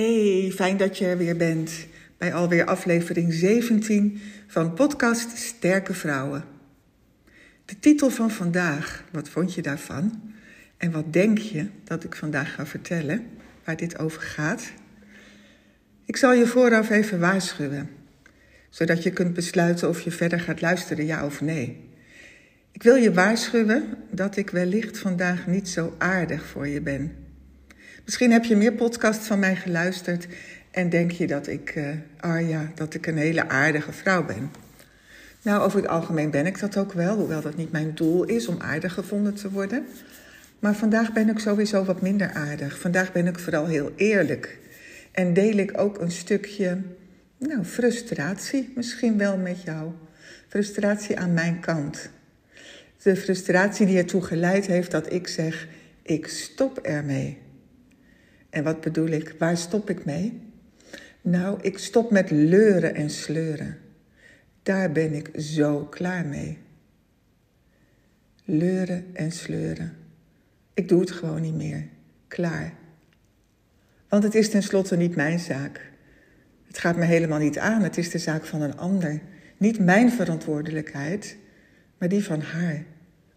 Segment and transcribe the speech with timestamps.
[0.00, 1.86] Hey, fijn dat je er weer bent
[2.18, 6.44] bij alweer aflevering 17 van podcast Sterke Vrouwen.
[7.64, 10.32] De titel van vandaag, wat vond je daarvan?
[10.76, 13.26] En wat denk je dat ik vandaag ga vertellen,
[13.64, 14.72] waar dit over gaat?
[16.04, 17.90] Ik zal je vooraf even waarschuwen,
[18.68, 21.88] zodat je kunt besluiten of je verder gaat luisteren, ja of nee.
[22.72, 27.19] Ik wil je waarschuwen dat ik wellicht vandaag niet zo aardig voor je ben.
[28.10, 30.26] Misschien heb je meer podcasts van mij geluisterd
[30.70, 31.74] en denk je dat ik,
[32.22, 34.50] uh, dat ik een hele aardige vrouw ben.
[35.42, 38.46] Nou, over het algemeen ben ik dat ook wel, hoewel dat niet mijn doel is
[38.46, 39.86] om aardig gevonden te worden.
[40.58, 42.78] Maar vandaag ben ik sowieso wat minder aardig.
[42.78, 44.58] Vandaag ben ik vooral heel eerlijk.
[45.12, 46.78] En deel ik ook een stukje,
[47.38, 49.90] nou, frustratie misschien wel met jou.
[50.48, 52.10] Frustratie aan mijn kant.
[53.02, 55.66] De frustratie die ertoe geleid heeft dat ik zeg:
[56.02, 57.48] ik stop ermee.
[58.50, 59.34] En wat bedoel ik?
[59.38, 60.40] Waar stop ik mee?
[61.20, 63.78] Nou, ik stop met leuren en sleuren.
[64.62, 66.58] Daar ben ik zo klaar mee.
[68.44, 69.96] Leuren en sleuren.
[70.74, 71.86] Ik doe het gewoon niet meer.
[72.28, 72.72] Klaar.
[74.08, 75.90] Want het is tenslotte niet mijn zaak.
[76.66, 77.82] Het gaat me helemaal niet aan.
[77.82, 79.20] Het is de zaak van een ander.
[79.56, 81.36] Niet mijn verantwoordelijkheid,
[81.98, 82.84] maar die van haar.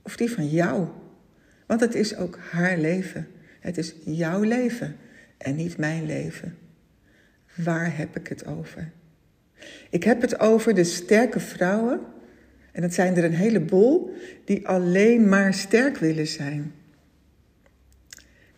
[0.01, 0.87] Of die van jou.
[1.65, 3.27] Want het is ook haar leven.
[3.59, 4.95] Het is jouw leven
[5.43, 6.57] en niet mijn leven.
[7.55, 8.91] Waar heb ik het over?
[9.89, 11.99] Ik heb het over de sterke vrouwen,
[12.71, 14.13] en dat zijn er een heleboel,
[14.45, 16.71] die alleen maar sterk willen zijn.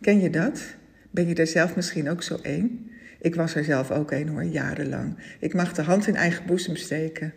[0.00, 0.62] Ken je dat?
[1.10, 2.90] Ben je er zelf misschien ook zo één?
[3.20, 5.16] Ik was er zelf ook een hoor, jarenlang.
[5.40, 7.32] Ik mag de hand in eigen boezem steken.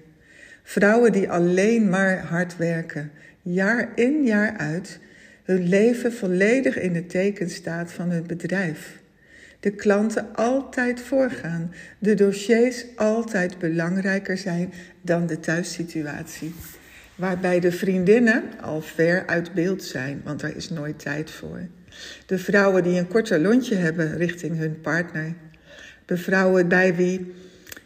[0.64, 3.12] Vrouwen die alleen maar hard werken,
[3.42, 5.00] jaar in jaar uit,
[5.44, 9.00] hun leven volledig in het teken staat van hun bedrijf.
[9.60, 16.56] De klanten altijd voorgaan, de dossiers altijd belangrijker zijn dan de thuissituatie.
[17.16, 21.68] Waarbij de vriendinnen al ver uit beeld zijn, want daar is nooit tijd voor.
[22.26, 25.34] De vrouwen die een korter lontje hebben richting hun partner.
[26.06, 27.34] De vrouwen bij wie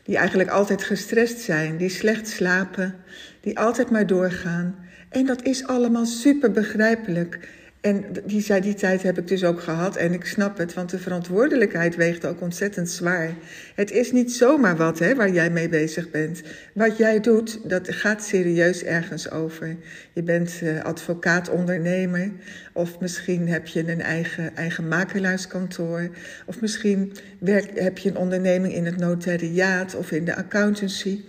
[0.03, 2.96] die eigenlijk altijd gestrest zijn, die slecht slapen,
[3.42, 4.76] die altijd maar doorgaan.
[5.09, 7.40] En dat is allemaal super begrijpelijk.
[7.84, 11.00] En die, die tijd heb ik dus ook gehad en ik snap het, want de
[11.00, 13.30] verantwoordelijkheid weegt ook ontzettend zwaar.
[13.76, 16.42] Het is niet zomaar wat hè, waar jij mee bezig bent.
[16.74, 19.76] Wat jij doet, dat gaat serieus ergens over.
[20.14, 22.32] Je bent uh, advocaat, ondernemer,
[22.74, 26.10] of misschien heb je een eigen, eigen makelaarskantoor,
[26.46, 31.22] of misschien werk, heb je een onderneming in het notariaat of in de accountancy.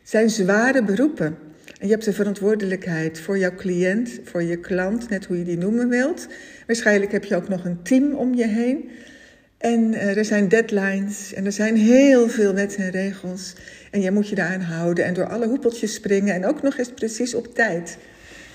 [0.00, 1.45] Het zijn zware beroepen.
[1.78, 5.58] En je hebt de verantwoordelijkheid voor jouw cliënt, voor je klant, net hoe je die
[5.58, 6.26] noemen wilt.
[6.66, 8.90] Waarschijnlijk heb je ook nog een team om je heen.
[9.58, 13.54] En uh, er zijn deadlines en er zijn heel veel wetten en regels.
[13.90, 16.92] En jij moet je daaraan houden en door alle hoepeltjes springen en ook nog eens
[16.92, 17.98] precies op tijd.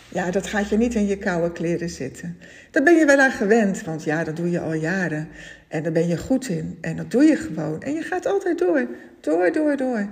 [0.10, 2.38] Ja, dat gaat je niet in je koude kleren zitten.
[2.72, 5.28] Daar ben je wel aan gewend, want ja, dat doe je al jaren.
[5.68, 6.78] En daar ben je goed in.
[6.82, 7.84] En dat doe je gewoon.
[7.84, 8.88] En je gaat altijd door,
[9.22, 10.08] door, door, door.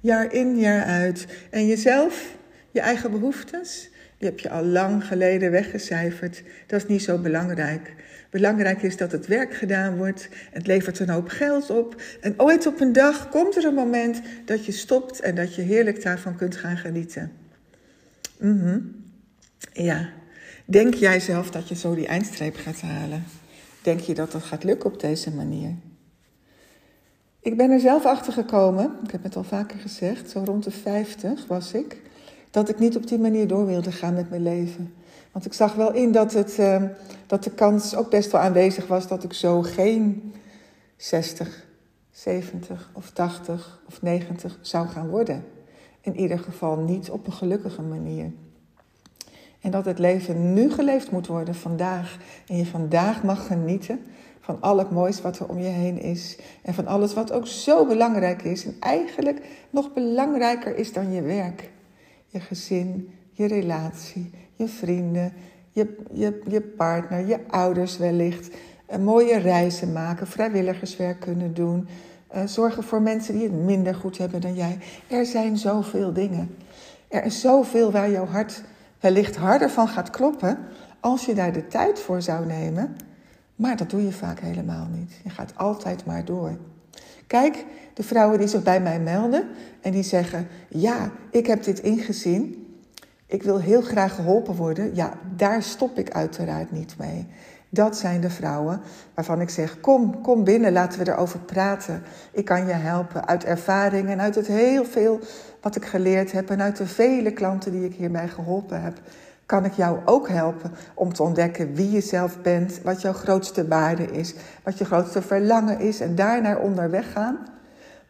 [0.00, 1.26] Jaar in, jaar uit.
[1.50, 2.36] En jezelf,
[2.74, 6.42] je eigen behoeftes, die heb je al lang geleden weggecijferd.
[6.66, 7.94] Dat is niet zo belangrijk.
[8.30, 10.28] Belangrijk is dat het werk gedaan wordt.
[10.50, 12.02] Het levert een hoop geld op.
[12.20, 15.62] En ooit op een dag komt er een moment dat je stopt en dat je
[15.62, 17.32] heerlijk daarvan kunt gaan genieten.
[18.38, 19.04] Mm
[19.72, 20.08] Ja.
[20.64, 23.24] Denk jij zelf dat je zo die eindstreep gaat halen?
[23.82, 25.74] Denk je dat dat gaat lukken op deze manier?
[27.40, 30.70] Ik ben er zelf achter gekomen, ik heb het al vaker gezegd, zo rond de
[30.70, 31.96] 50 was ik
[32.54, 34.94] dat ik niet op die manier door wilde gaan met mijn leven.
[35.32, 36.82] Want ik zag wel in dat, het, uh,
[37.26, 40.32] dat de kans ook best wel aanwezig was dat ik zo geen
[40.96, 41.66] 60,
[42.10, 45.44] 70 of 80 of 90 zou gaan worden.
[46.00, 48.32] In ieder geval niet op een gelukkige manier.
[49.60, 52.18] En dat het leven nu geleefd moet worden, vandaag.
[52.46, 54.00] En je vandaag mag genieten
[54.40, 56.38] van al het moois wat er om je heen is.
[56.62, 58.64] En van alles wat ook zo belangrijk is.
[58.64, 59.40] En eigenlijk
[59.70, 61.72] nog belangrijker is dan je werk
[62.34, 65.32] je gezin, je relatie, je vrienden,
[65.70, 68.54] je, je, je partner, je ouders wellicht.
[68.90, 71.88] Uh, mooie reizen maken, vrijwilligerswerk kunnen doen.
[72.34, 74.78] Uh, zorgen voor mensen die het minder goed hebben dan jij.
[75.08, 76.56] Er zijn zoveel dingen.
[77.08, 78.62] Er is zoveel waar jouw hart
[79.00, 80.58] wellicht harder van gaat kloppen
[81.00, 82.96] als je daar de tijd voor zou nemen.
[83.56, 85.12] Maar dat doe je vaak helemaal niet.
[85.24, 86.58] Je gaat altijd maar door.
[87.26, 87.64] Kijk,
[87.94, 89.48] de vrouwen die zich bij mij melden
[89.80, 92.58] en die zeggen: Ja, ik heb dit ingezien.
[93.26, 94.94] Ik wil heel graag geholpen worden.
[94.94, 97.26] Ja, daar stop ik uiteraard niet mee.
[97.74, 98.80] Dat zijn de vrouwen
[99.14, 102.02] waarvan ik zeg: kom, kom binnen, laten we erover praten.
[102.32, 105.20] Ik kan je helpen uit ervaring en uit het heel veel
[105.60, 109.00] wat ik geleerd heb en uit de vele klanten die ik hierbij geholpen heb.
[109.46, 113.68] Kan ik jou ook helpen om te ontdekken wie je zelf bent, wat jouw grootste
[113.68, 117.38] waarde is, wat je grootste verlangen is en daarnaar onderweg gaan?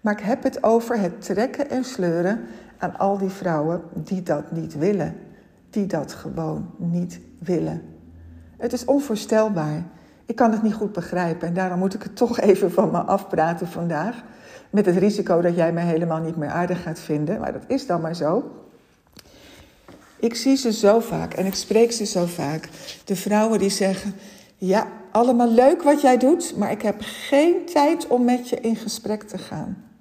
[0.05, 2.41] Maar ik heb het over het trekken en sleuren
[2.79, 5.17] aan al die vrouwen die dat niet willen.
[5.71, 7.83] Die dat gewoon niet willen.
[8.57, 9.85] Het is onvoorstelbaar.
[10.27, 12.99] Ik kan het niet goed begrijpen en daarom moet ik het toch even van me
[12.99, 14.23] afpraten vandaag.
[14.71, 17.87] Met het risico dat jij mij helemaal niet meer aardig gaat vinden, maar dat is
[17.87, 18.51] dan maar zo.
[20.17, 22.69] Ik zie ze zo vaak en ik spreek ze zo vaak.
[23.05, 24.15] De vrouwen die zeggen:
[24.57, 28.77] Ja, allemaal leuk wat jij doet, maar ik heb geen tijd om met je in
[28.77, 29.93] gesprek te gaan.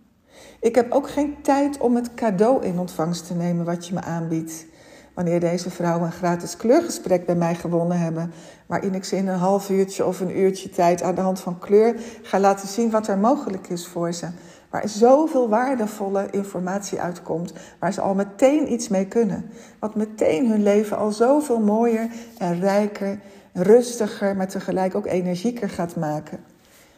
[0.63, 4.01] Ik heb ook geen tijd om het cadeau in ontvangst te nemen wat je me
[4.01, 4.65] aanbiedt.
[5.13, 8.33] Wanneer deze vrouwen een gratis kleurgesprek bij mij gewonnen hebben,
[8.65, 11.59] waarin ik ze in een half uurtje of een uurtje tijd aan de hand van
[11.59, 14.27] kleur ga laten zien wat er mogelijk is voor ze.
[14.69, 19.49] Waar zoveel waardevolle informatie uitkomt, waar ze al meteen iets mee kunnen.
[19.79, 23.19] Wat meteen hun leven al zoveel mooier en rijker,
[23.53, 26.39] rustiger, maar tegelijk ook energieker gaat maken.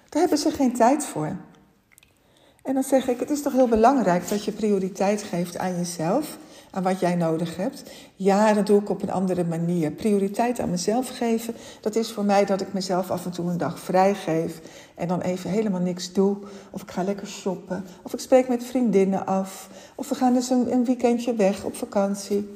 [0.09, 1.35] Daar hebben ze geen tijd voor.
[2.65, 6.37] En dan zeg ik, het is toch heel belangrijk dat je prioriteit geeft aan jezelf,
[6.71, 7.83] aan wat jij nodig hebt.
[8.15, 9.91] Ja, dat doe ik op een andere manier.
[9.91, 13.57] Prioriteit aan mezelf geven, dat is voor mij dat ik mezelf af en toe een
[13.57, 14.61] dag vrijgeef
[14.95, 16.37] en dan even helemaal niks doe.
[16.71, 20.49] Of ik ga lekker shoppen, of ik spreek met vriendinnen af, of we gaan dus
[20.49, 22.49] een, een weekendje weg op vakantie.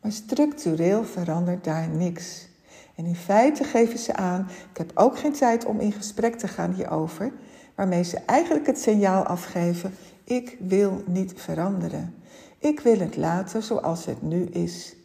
[0.00, 2.46] Maar structureel verandert daar niks.
[2.94, 6.48] En in feite geven ze aan, ik heb ook geen tijd om in gesprek te
[6.48, 7.32] gaan hierover
[7.76, 9.94] waarmee ze eigenlijk het signaal afgeven:
[10.24, 12.14] ik wil niet veranderen.
[12.58, 14.96] Ik wil het laten zoals het nu is.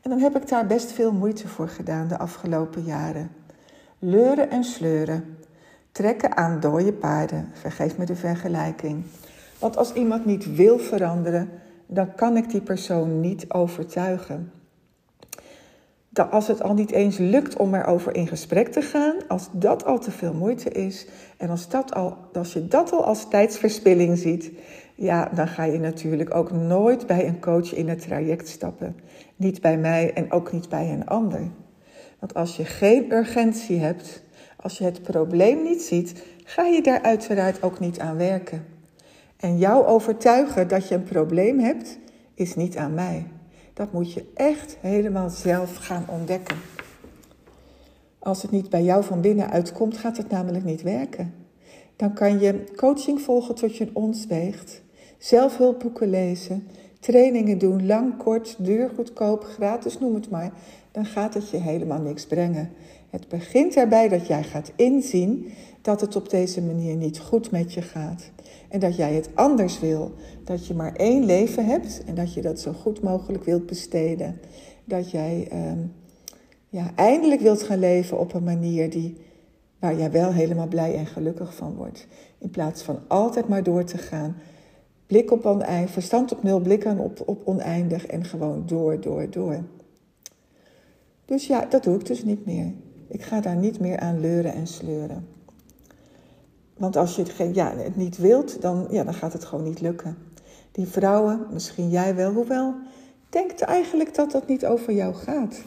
[0.00, 3.30] En dan heb ik daar best veel moeite voor gedaan de afgelopen jaren.
[3.98, 5.38] Leuren en sleuren.
[5.92, 7.48] Trekken aan dode paarden.
[7.52, 9.04] Vergeef me de vergelijking.
[9.58, 11.50] Want als iemand niet wil veranderen,
[11.86, 14.52] dan kan ik die persoon niet overtuigen
[16.30, 19.98] als het al niet eens lukt om erover in gesprek te gaan, als dat al
[19.98, 24.52] te veel moeite is en als, dat al, als je dat al als tijdsverspilling ziet,
[24.94, 28.96] ja, dan ga je natuurlijk ook nooit bij een coach in het traject stappen.
[29.36, 31.50] Niet bij mij en ook niet bij een ander.
[32.18, 34.22] Want als je geen urgentie hebt,
[34.56, 38.64] als je het probleem niet ziet, ga je daar uiteraard ook niet aan werken.
[39.36, 41.98] En jou overtuigen dat je een probleem hebt,
[42.34, 43.26] is niet aan mij.
[43.80, 46.56] Dat moet je echt helemaal zelf gaan ontdekken.
[48.18, 51.34] Als het niet bij jou van binnen uitkomt, gaat het namelijk niet werken.
[51.96, 54.82] Dan kan je coaching volgen tot je een ons weegt,
[55.18, 56.68] zelfhulpboeken lezen,
[56.98, 60.52] trainingen doen, lang, kort, duur, goedkoop, gratis, noem het maar.
[60.92, 62.70] Dan gaat het je helemaal niks brengen.
[63.10, 67.74] Het begint erbij dat jij gaat inzien dat het op deze manier niet goed met
[67.74, 68.30] je gaat.
[68.70, 70.12] En dat jij het anders wil.
[70.44, 74.40] Dat je maar één leven hebt en dat je dat zo goed mogelijk wilt besteden.
[74.84, 75.78] Dat jij ehm,
[76.68, 79.16] ja, eindelijk wilt gaan leven op een manier die,
[79.78, 82.06] waar jij wel helemaal blij en gelukkig van wordt.
[82.38, 84.36] In plaats van altijd maar door te gaan.
[85.06, 89.30] Blik op oneindig, verstand op nul, blik aan op, op oneindig en gewoon door, door,
[89.30, 89.64] door.
[91.24, 92.72] Dus ja, dat doe ik dus niet meer.
[93.08, 95.26] Ik ga daar niet meer aan leuren en sleuren.
[96.80, 100.16] Want als je het, ja, niet wilt, dan, ja, dan gaat het gewoon niet lukken.
[100.72, 102.74] Die vrouwen, misschien jij wel, hoewel,
[103.30, 105.62] denkt eigenlijk dat dat niet over jou gaat.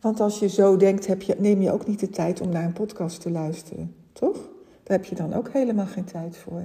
[0.00, 2.64] Want als je zo denkt, heb je, neem je ook niet de tijd om naar
[2.64, 4.36] een podcast te luisteren, toch?
[4.82, 6.62] Daar heb je dan ook helemaal geen tijd voor.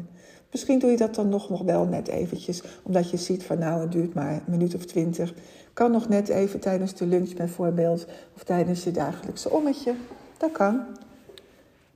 [0.51, 3.81] Misschien doe je dat dan nog, nog wel net eventjes, omdat je ziet van nou,
[3.81, 5.33] het duurt maar een minuut of twintig.
[5.73, 9.93] Kan nog net even tijdens de lunch bijvoorbeeld, of tijdens je dagelijkse ommetje.
[10.37, 10.83] Dat kan.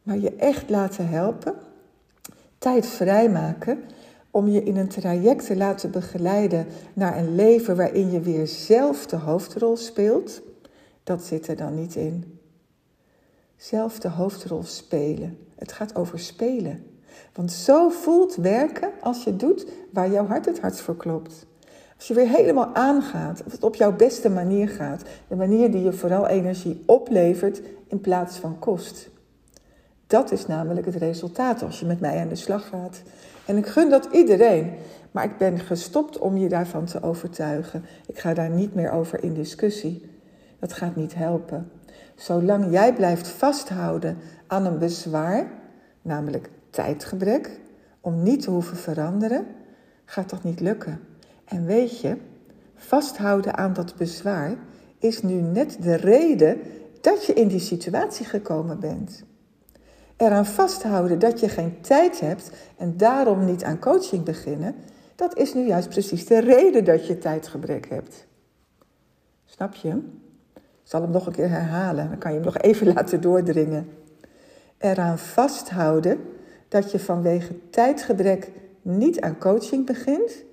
[0.03, 1.53] Maar je echt laten helpen,
[2.59, 3.83] tijd vrijmaken
[4.31, 9.05] om je in een traject te laten begeleiden naar een leven waarin je weer zelf
[9.05, 10.41] de hoofdrol speelt,
[11.03, 12.39] dat zit er dan niet in.
[13.57, 15.37] Zelf de hoofdrol spelen.
[15.55, 16.83] Het gaat over spelen.
[17.33, 21.45] Want zo voelt werken als je doet waar jouw hart het hart voor klopt.
[21.97, 25.83] Als je weer helemaal aangaat, of het op jouw beste manier gaat, de manier die
[25.83, 29.09] je vooral energie oplevert in plaats van kost.
[30.09, 33.01] Dat is namelijk het resultaat als je met mij aan de slag gaat.
[33.45, 34.73] En ik gun dat iedereen,
[35.11, 37.85] maar ik ben gestopt om je daarvan te overtuigen.
[38.07, 40.09] Ik ga daar niet meer over in discussie.
[40.59, 41.71] Dat gaat niet helpen.
[42.15, 45.51] Zolang jij blijft vasthouden aan een bezwaar,
[46.01, 47.59] namelijk tijdgebrek,
[48.01, 49.45] om niet te hoeven veranderen,
[50.05, 50.99] gaat dat niet lukken.
[51.45, 52.17] En weet je,
[52.75, 54.55] vasthouden aan dat bezwaar
[54.99, 56.59] is nu net de reden
[57.01, 59.27] dat je in die situatie gekomen bent.
[60.19, 64.75] Eraan vasthouden dat je geen tijd hebt en daarom niet aan coaching beginnen,
[65.15, 68.25] dat is nu juist precies de reden dat je tijdgebrek hebt.
[69.45, 69.89] Snap je?
[70.55, 73.89] Ik zal hem nog een keer herhalen, dan kan je hem nog even laten doordringen.
[74.77, 76.19] Eraan vasthouden
[76.67, 80.43] dat je vanwege tijdgebrek niet aan coaching begint,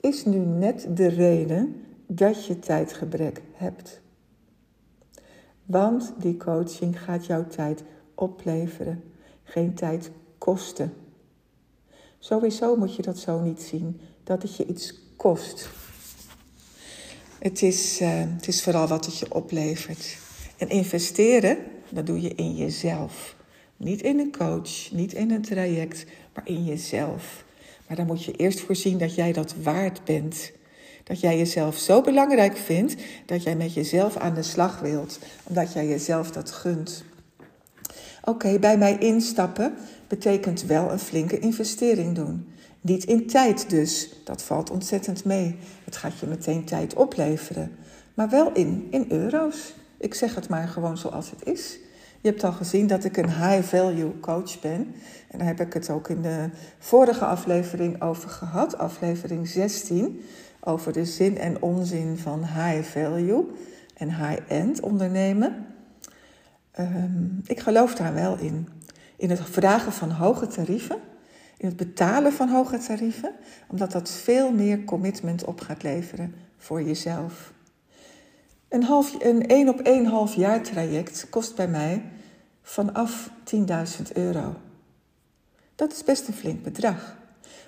[0.00, 4.00] is nu net de reden dat je tijdgebrek hebt.
[5.64, 7.82] Want die coaching gaat jouw tijd
[8.14, 9.02] opleveren,
[9.44, 10.92] geen tijd kosten.
[12.18, 15.68] Sowieso moet je dat zo niet zien, dat het je iets kost.
[17.38, 20.16] Het is, uh, het is vooral wat het je oplevert.
[20.56, 21.56] En investeren,
[21.88, 23.36] dat doe je in jezelf.
[23.76, 27.44] Niet in een coach, niet in een traject, maar in jezelf.
[27.86, 30.52] Maar dan moet je eerst voorzien dat jij dat waard bent.
[31.04, 32.94] Dat jij jezelf zo belangrijk vindt
[33.26, 37.04] dat jij met jezelf aan de slag wilt, omdat jij jezelf dat gunt.
[38.24, 39.74] Oké, bij mij instappen
[40.08, 42.48] betekent wel een flinke investering doen.
[42.80, 45.56] Niet in tijd dus, dat valt ontzettend mee.
[45.84, 47.76] Het gaat je meteen tijd opleveren.
[48.14, 49.74] Maar wel in, in euro's.
[49.98, 51.78] Ik zeg het maar gewoon zoals het is.
[52.20, 54.94] Je hebt al gezien dat ik een high-value coach ben.
[55.28, 60.24] En daar heb ik het ook in de vorige aflevering over gehad, aflevering 16,
[60.60, 63.44] over de zin en onzin van high-value
[63.94, 65.73] en high-end ondernemen.
[66.74, 68.68] Ehm, ik geloof daar wel in.
[69.16, 70.98] In het vragen van hoge tarieven,
[71.56, 73.32] in het betalen van hoge tarieven,
[73.68, 77.52] omdat dat veel meer commitment op gaat leveren voor jezelf.
[78.68, 82.02] Een, half, een 1 op 1 half jaar traject kost bij mij
[82.62, 84.54] vanaf 10.000 euro.
[85.74, 87.16] Dat is best een flink bedrag.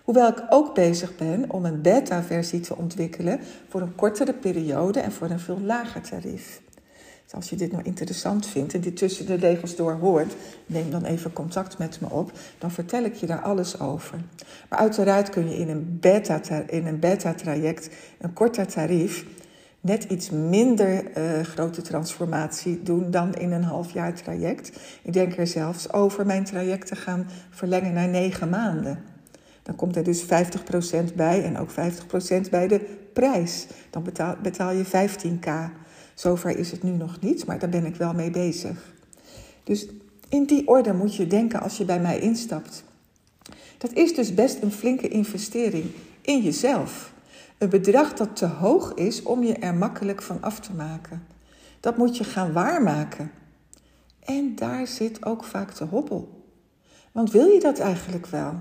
[0.05, 5.13] Hoewel ik ook bezig ben om een beta-versie te ontwikkelen voor een kortere periode en
[5.13, 6.61] voor een veel lager tarief.
[7.37, 10.35] Als je dit nou interessant vindt en dit tussen de regels door hoort,
[10.67, 12.33] neem dan even contact met me op.
[12.59, 14.21] Dan vertel ik je daar alles over.
[14.69, 17.35] Maar uiteraard kun je in een beta-traject, een, beta
[18.19, 19.27] een korter tarief,
[19.81, 24.73] net iets minder uh, grote transformatie doen dan in een half jaar traject.
[25.03, 28.99] Ik denk er zelfs over mijn traject te gaan verlengen naar negen maanden.
[29.63, 30.27] Dan komt er dus 50%
[31.15, 31.75] bij en ook 50%
[32.51, 32.81] bij de
[33.13, 33.67] prijs.
[33.91, 35.85] Dan betaal, betaal je 15k.
[36.17, 38.93] Zover is het nu nog niet, maar daar ben ik wel mee bezig.
[39.65, 39.87] Dus
[40.29, 42.85] in die orde moet je denken als je bij mij instapt.
[43.79, 45.85] Dat is dus best een flinke investering
[46.21, 47.13] in jezelf.
[47.59, 51.27] Een bedrag dat te hoog is om je er makkelijk van af te maken.
[51.81, 53.31] Dat moet je gaan waarmaken.
[54.25, 56.45] En daar zit ook vaak de hobbel.
[57.13, 58.55] Want wil je dat eigenlijk wel?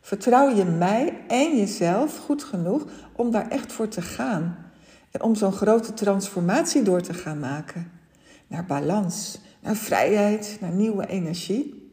[0.00, 4.72] Vertrouw je mij en jezelf goed genoeg om daar echt voor te gaan?
[5.14, 7.90] En om zo'n grote transformatie door te gaan maken?
[8.46, 11.90] Naar balans, naar vrijheid, naar nieuwe energie?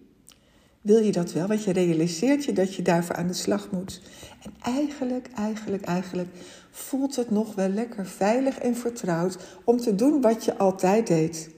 [0.81, 1.47] Wil je dat wel?
[1.47, 4.01] Want je realiseert je dat je daarvoor aan de slag moet.
[4.43, 6.29] En eigenlijk, eigenlijk, eigenlijk
[6.71, 11.49] voelt het nog wel lekker veilig en vertrouwd om te doen wat je altijd deed.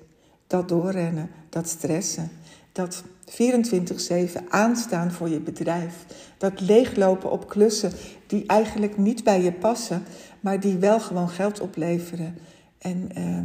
[0.47, 2.31] Dat doorrennen, dat stressen,
[2.71, 6.05] dat 24-7 aanstaan voor je bedrijf.
[6.37, 7.91] Dat leeglopen op klussen
[8.27, 10.03] die eigenlijk niet bij je passen,
[10.43, 12.37] maar die wel gewoon geld opleveren.
[12.77, 13.39] En uh,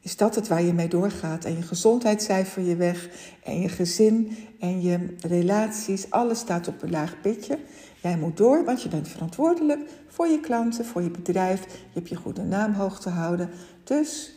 [0.00, 1.44] is dat het waar je mee doorgaat?
[1.44, 3.08] En je gezondheidscijfer je weg,
[3.44, 7.58] en je gezin en je relaties, alles staat op een laag pitje.
[8.02, 11.62] Jij moet door, want je bent verantwoordelijk voor je klanten, voor je bedrijf.
[11.64, 13.50] Je hebt je goede naam hoog te houden.
[13.84, 14.32] Dus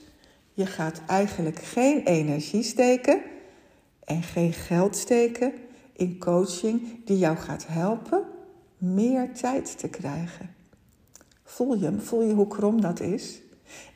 [0.54, 3.22] je gaat eigenlijk geen energie steken
[4.04, 5.54] en geen geld steken
[5.94, 8.24] in coaching die jou gaat helpen
[8.78, 10.61] meer tijd te krijgen.
[11.54, 12.00] Voel je hem?
[12.00, 13.42] Voel je hoe krom dat is?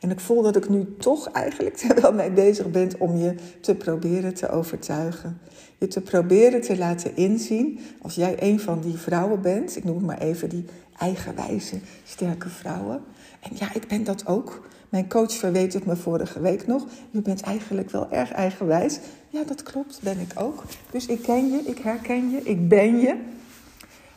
[0.00, 3.34] En ik voel dat ik nu toch eigenlijk er wel mee bezig ben om je
[3.60, 5.38] te proberen te overtuigen.
[5.78, 9.96] Je te proberen te laten inzien, als jij een van die vrouwen bent, ik noem
[9.96, 10.64] het maar even die
[10.98, 13.02] eigenwijze, sterke vrouwen.
[13.40, 14.68] En ja, ik ben dat ook.
[14.88, 16.86] Mijn coach verweet het me vorige week nog.
[17.10, 18.98] Je bent eigenlijk wel erg eigenwijs.
[19.28, 20.64] Ja, dat klopt, ben ik ook.
[20.90, 23.16] Dus ik ken je, ik herken je, ik ben je.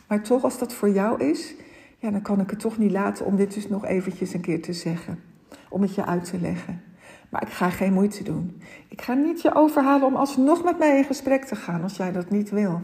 [0.06, 1.54] Maar toch, als dat voor jou is,
[2.00, 4.62] ja, dan kan ik het toch niet laten om dit dus nog eventjes een keer
[4.62, 5.22] te zeggen
[5.68, 6.82] om het je uit te leggen.
[7.28, 8.62] Maar ik ga geen moeite doen.
[8.88, 12.12] Ik ga niet je overhalen om alsnog met mij in gesprek te gaan als jij
[12.12, 12.80] dat niet wil.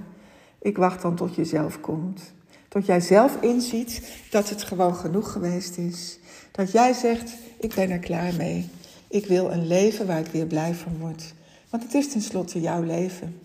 [0.59, 2.35] Ik wacht dan tot je zelf komt.
[2.69, 6.19] Tot jij zelf inziet dat het gewoon genoeg geweest is.
[6.53, 8.71] Dat jij zegt, ik ben er klaar mee.
[9.09, 11.35] Ik wil een leven waar ik weer blij van word.
[11.71, 13.41] Want het is tenslotte jouw leven.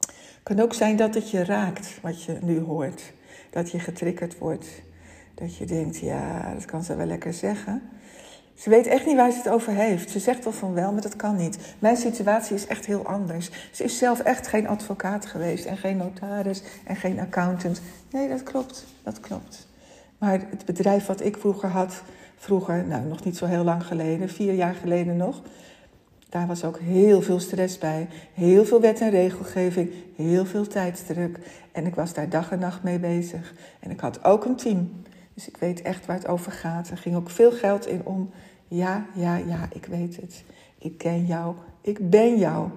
[0.00, 3.12] Het kan ook zijn dat het je raakt wat je nu hoort.
[3.50, 4.66] Dat je getriggerd wordt.
[5.38, 7.82] Dat je denkt, ja, dat kan ze wel lekker zeggen.
[8.54, 10.10] Ze weet echt niet waar ze het over heeft.
[10.10, 11.58] Ze zegt wel van wel, maar dat kan niet.
[11.78, 13.50] Mijn situatie is echt heel anders.
[13.72, 17.80] Ze is zelf echt geen advocaat geweest en geen notaris en geen accountant.
[18.10, 18.84] Nee, dat klopt.
[19.02, 19.66] Dat klopt.
[20.18, 22.02] Maar het bedrijf wat ik vroeger had,
[22.36, 25.42] vroeger, nou nog niet zo heel lang geleden, vier jaar geleden nog,
[26.28, 28.08] daar was ook heel veel stress bij.
[28.34, 31.38] Heel veel wet en regelgeving, heel veel tijdsdruk.
[31.72, 33.54] En ik was daar dag en nacht mee bezig.
[33.80, 35.02] En ik had ook een team.
[35.38, 36.88] Dus ik weet echt waar het over gaat.
[36.88, 38.30] Er ging ook veel geld in om.
[38.68, 40.42] Ja, ja, ja, ik weet het.
[40.78, 41.54] Ik ken jou.
[41.80, 42.68] Ik ben jou.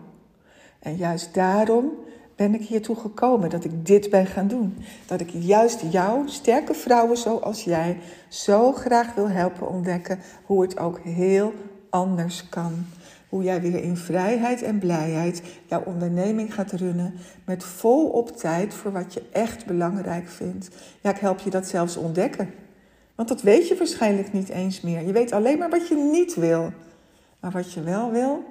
[0.80, 1.92] En juist daarom
[2.36, 4.78] ben ik hiertoe gekomen dat ik dit ben gaan doen.
[5.06, 7.98] Dat ik juist jou, sterke vrouwen zoals jij,
[8.30, 11.54] zo graag wil helpen ontdekken hoe het ook heel
[11.90, 12.86] anders kan.
[13.32, 17.14] Hoe jij weer in vrijheid en blijheid jouw onderneming gaat runnen
[17.46, 20.70] met volop tijd voor wat je echt belangrijk vindt.
[21.02, 22.54] Ja, ik help je dat zelfs ontdekken.
[23.16, 25.02] Want dat weet je waarschijnlijk niet eens meer.
[25.06, 26.74] Je weet alleen maar wat je niet wil.
[27.40, 28.44] Maar wat je wel wil,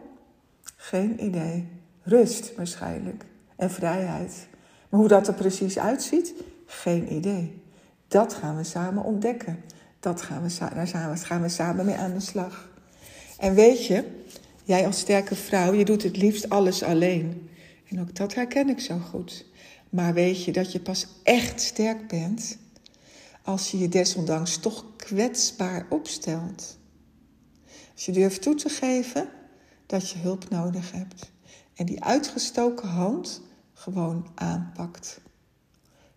[0.76, 1.68] geen idee.
[2.02, 3.24] Rust waarschijnlijk
[3.56, 4.48] en vrijheid.
[4.88, 6.34] Maar hoe dat er precies uitziet,
[6.66, 7.62] geen idee.
[8.08, 9.64] Dat gaan we samen ontdekken.
[10.00, 12.68] Dat gaan we, daar gaan we samen mee aan de slag.
[13.38, 14.04] En weet je,
[14.64, 17.50] jij als sterke vrouw, je doet het liefst alles alleen.
[17.88, 19.44] En ook dat herken ik zo goed.
[19.90, 22.58] Maar weet je dat je pas echt sterk bent
[23.42, 26.78] als je je desondanks toch kwetsbaar opstelt.
[27.92, 29.28] Als je durft toe te geven
[29.86, 31.30] dat je hulp nodig hebt.
[31.74, 35.20] En die uitgestoken hand gewoon aanpakt.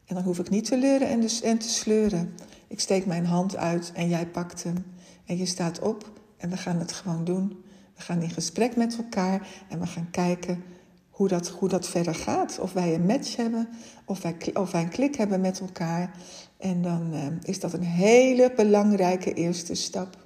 [0.06, 2.36] En dan hoef ik niet te leuren en, dus, en te sleuren.
[2.68, 4.86] Ik steek mijn hand uit en jij pakt hem.
[5.26, 7.63] En je staat op en we gaan het gewoon doen.
[8.04, 10.64] Gaan in gesprek met elkaar en we gaan kijken
[11.10, 12.60] hoe dat, hoe dat verder gaat.
[12.60, 13.70] Of wij een match hebben,
[14.06, 16.16] of wij, of wij een klik hebben met elkaar.
[16.58, 20.18] En dan uh, is dat een hele belangrijke eerste stap.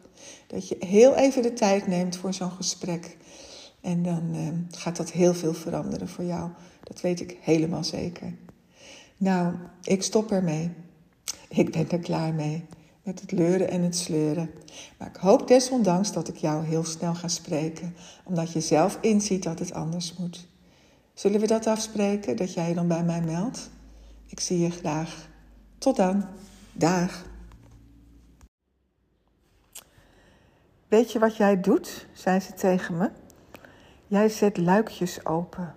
[0.48, 3.18] Dat je heel even de tijd neemt voor zo'n gesprek.
[3.82, 6.50] En dan uh, gaat dat heel veel veranderen voor jou.
[6.84, 8.34] Dat weet ik helemaal zeker.
[9.18, 9.54] Nou,
[9.84, 10.72] ik stop ermee.
[11.50, 12.66] Ik ben er klaar mee.
[13.08, 14.52] Met het leuren en het sleuren.
[14.98, 17.96] Maar ik hoop desondanks dat ik jou heel snel ga spreken.
[18.24, 20.48] Omdat je zelf inziet dat het anders moet.
[21.14, 22.38] Zullen we dat afspreken?
[22.38, 23.70] Dat jij je dan bij mij meldt?
[24.26, 25.30] Ik zie je graag.
[25.78, 26.26] Tot dan.
[26.74, 27.26] Dag.
[30.88, 32.08] Weet je wat jij doet?
[32.14, 33.10] zei ze tegen me.
[34.08, 35.76] Jij zet luikjes open.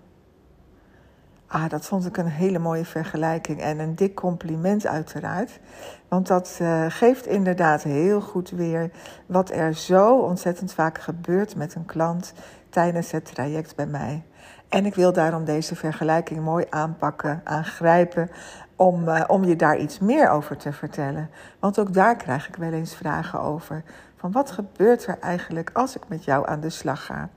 [1.51, 5.59] Ah, dat vond ik een hele mooie vergelijking en een dik compliment uiteraard.
[6.07, 8.91] Want dat uh, geeft inderdaad heel goed weer
[9.25, 12.33] wat er zo ontzettend vaak gebeurt met een klant
[12.69, 14.23] tijdens het traject bij mij.
[14.69, 18.29] En ik wil daarom deze vergelijking mooi aanpakken, aangrijpen,
[18.75, 21.29] om, uh, om je daar iets meer over te vertellen.
[21.59, 23.83] Want ook daar krijg ik wel eens vragen over.
[24.15, 27.29] Van wat gebeurt er eigenlijk als ik met jou aan de slag ga?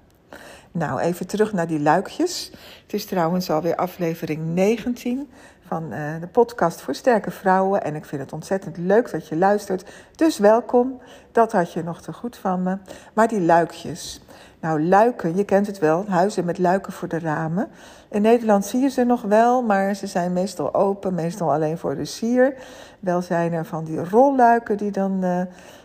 [0.76, 2.50] Nou, even terug naar die luikjes.
[2.82, 5.30] Het is trouwens alweer aflevering 19
[5.66, 7.84] van uh, de podcast voor sterke vrouwen.
[7.84, 9.90] En ik vind het ontzettend leuk dat je luistert.
[10.16, 11.00] Dus welkom.
[11.32, 12.76] Dat had je nog te goed van me.
[13.12, 14.20] Maar die luikjes.
[14.60, 17.68] Nou, luiken, je kent het wel, huizen met luiken voor de ramen.
[18.10, 21.94] In Nederland zie je ze nog wel, maar ze zijn meestal open, meestal alleen voor
[21.94, 22.54] de sier.
[23.00, 25.40] Wel zijn er van die rolluiken die dan uh,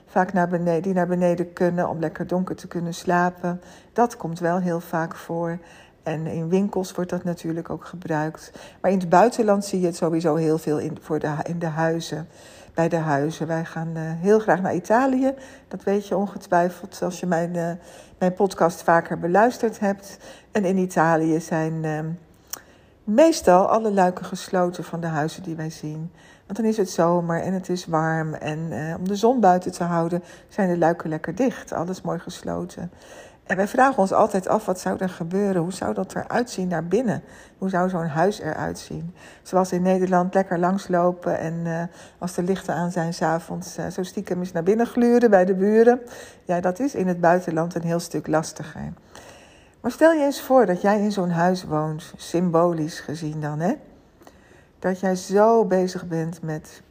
[0.09, 3.61] vaak naar beneden, die naar beneden kunnen om lekker donker te kunnen slapen.
[3.93, 5.59] Dat komt wel heel vaak voor.
[6.03, 8.51] En in winkels wordt dat natuurlijk ook gebruikt.
[8.81, 11.65] Maar in het buitenland zie je het sowieso heel veel in, voor de, in de
[11.65, 12.27] huizen.
[12.73, 13.47] Bij de huizen.
[13.47, 15.33] Wij gaan uh, heel graag naar Italië.
[15.67, 17.71] Dat weet je ongetwijfeld als je mijn, uh,
[18.17, 20.17] mijn podcast vaker beluisterd hebt.
[20.51, 21.99] En in Italië zijn uh,
[23.03, 26.11] meestal alle luiken gesloten van de huizen die wij zien.
[26.49, 28.33] Want dan is het zomer en het is warm.
[28.33, 31.73] En uh, om de zon buiten te houden zijn de luiken lekker dicht.
[31.73, 32.91] Alles mooi gesloten.
[33.43, 35.61] En wij vragen ons altijd af, wat zou er gebeuren?
[35.61, 37.23] Hoe zou dat eruit zien naar binnen?
[37.57, 39.15] Hoe zou zo'n huis eruit zien?
[39.43, 41.81] Zoals in Nederland lekker langslopen en uh,
[42.17, 45.55] als de lichten aan zijn s'avonds uh, zo stiekem eens naar binnen gluren bij de
[45.55, 46.01] buren.
[46.45, 48.93] Ja, dat is in het buitenland een heel stuk lastiger.
[49.81, 53.73] Maar stel je eens voor dat jij in zo'n huis woont, symbolisch gezien dan, hè?
[54.79, 56.81] Dat jij zo bezig bent met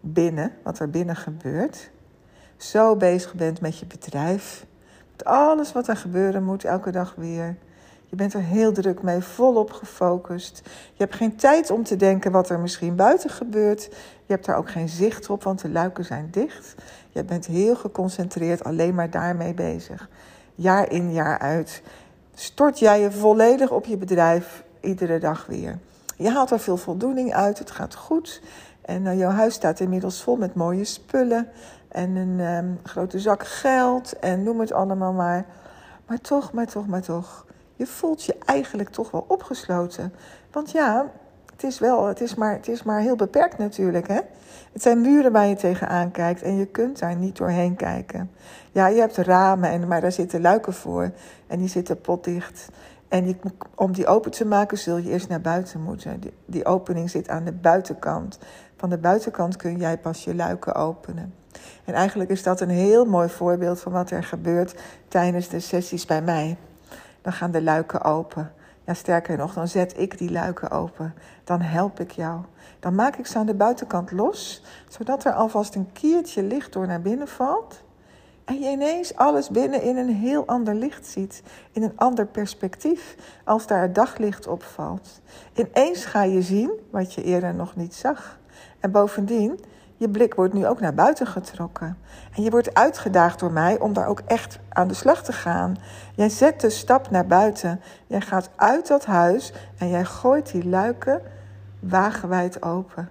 [0.00, 1.90] binnen, wat er binnen gebeurt.
[2.56, 4.66] Zo bezig bent met je bedrijf
[5.24, 7.56] alles wat er gebeuren moet, elke dag weer.
[8.06, 10.60] Je bent er heel druk mee, volop gefocust.
[10.64, 13.82] Je hebt geen tijd om te denken wat er misschien buiten gebeurt.
[14.26, 16.74] Je hebt daar ook geen zicht op, want de luiken zijn dicht.
[17.10, 20.08] Je bent heel geconcentreerd alleen maar daarmee bezig.
[20.54, 21.82] Jaar in, jaar uit.
[22.34, 25.78] Stort jij je volledig op je bedrijf iedere dag weer.
[26.16, 28.42] Je haalt er veel voldoening uit, het gaat goed.
[28.80, 31.48] En uh, jouw huis staat inmiddels vol met mooie spullen.
[31.88, 34.18] En een um, grote zak geld.
[34.18, 35.46] En noem het allemaal maar.
[36.06, 37.46] Maar toch, maar toch, maar toch.
[37.76, 40.14] Je voelt je eigenlijk toch wel opgesloten.
[40.52, 41.10] Want ja,
[41.52, 44.08] het is, wel, het is, maar, het is maar heel beperkt natuurlijk.
[44.08, 44.20] Hè?
[44.72, 48.30] Het zijn muren waar je tegenaan kijkt en je kunt daar niet doorheen kijken.
[48.72, 51.10] Ja, je hebt ramen, en, maar daar zitten luiken voor
[51.46, 52.68] en die zitten potdicht.
[53.14, 53.40] En
[53.74, 56.20] om die open te maken zul je eerst naar buiten moeten.
[56.20, 58.38] Die, die opening zit aan de buitenkant.
[58.76, 61.34] Van de buitenkant kun jij pas je luiken openen.
[61.84, 64.74] En eigenlijk is dat een heel mooi voorbeeld van wat er gebeurt
[65.08, 66.56] tijdens de sessies bij mij.
[67.22, 68.52] Dan gaan de luiken open.
[68.84, 71.14] Ja, sterker nog, dan zet ik die luiken open.
[71.44, 72.40] Dan help ik jou.
[72.80, 76.86] Dan maak ik ze aan de buitenkant los, zodat er alvast een kiertje licht door
[76.86, 77.83] naar binnen valt.
[78.44, 83.16] En je ineens alles binnen in een heel ander licht ziet, in een ander perspectief,
[83.44, 85.20] als daar het daglicht op valt.
[85.54, 88.38] Ineens ga je zien wat je eerder nog niet zag.
[88.80, 89.60] En bovendien,
[89.96, 91.98] je blik wordt nu ook naar buiten getrokken.
[92.36, 95.76] En je wordt uitgedaagd door mij om daar ook echt aan de slag te gaan.
[96.14, 97.80] Jij zet de stap naar buiten.
[98.06, 101.22] Jij gaat uit dat huis en jij gooit die luiken
[101.80, 103.10] wagenwijd open.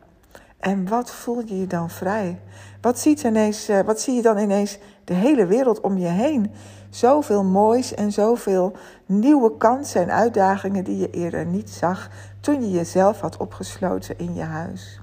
[0.59, 2.39] En wat voel je je dan vrij?
[2.81, 6.51] Wat, ziet ineens, eh, wat zie je dan ineens de hele wereld om je heen?
[6.89, 12.71] Zoveel moois en zoveel nieuwe kansen en uitdagingen die je eerder niet zag toen je
[12.71, 15.01] jezelf had opgesloten in je huis.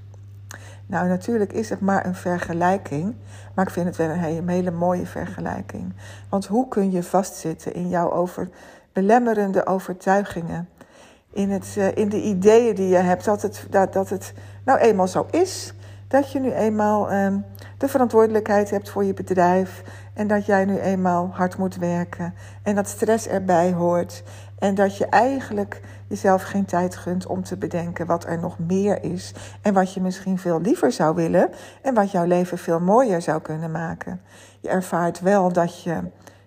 [0.91, 3.15] Nou, natuurlijk is het maar een vergelijking,
[3.55, 5.93] maar ik vind het wel een hele, mooie vergelijking.
[6.29, 8.49] Want hoe kun je vastzitten in jouw over,
[8.93, 10.69] belemmerende overtuigingen?
[11.33, 14.33] In, het, uh, in de ideeën die je hebt dat het, dat, dat het
[14.65, 15.73] nou eenmaal zo is.
[16.11, 17.45] Dat je nu eenmaal um,
[17.77, 19.83] de verantwoordelijkheid hebt voor je bedrijf.
[20.13, 22.33] En dat jij nu eenmaal hard moet werken.
[22.63, 24.23] En dat stress erbij hoort.
[24.59, 29.03] En dat je eigenlijk jezelf geen tijd gunt om te bedenken wat er nog meer
[29.03, 29.33] is.
[29.61, 31.49] En wat je misschien veel liever zou willen.
[31.81, 34.21] En wat jouw leven veel mooier zou kunnen maken.
[34.59, 36.01] Je ervaart wel dat je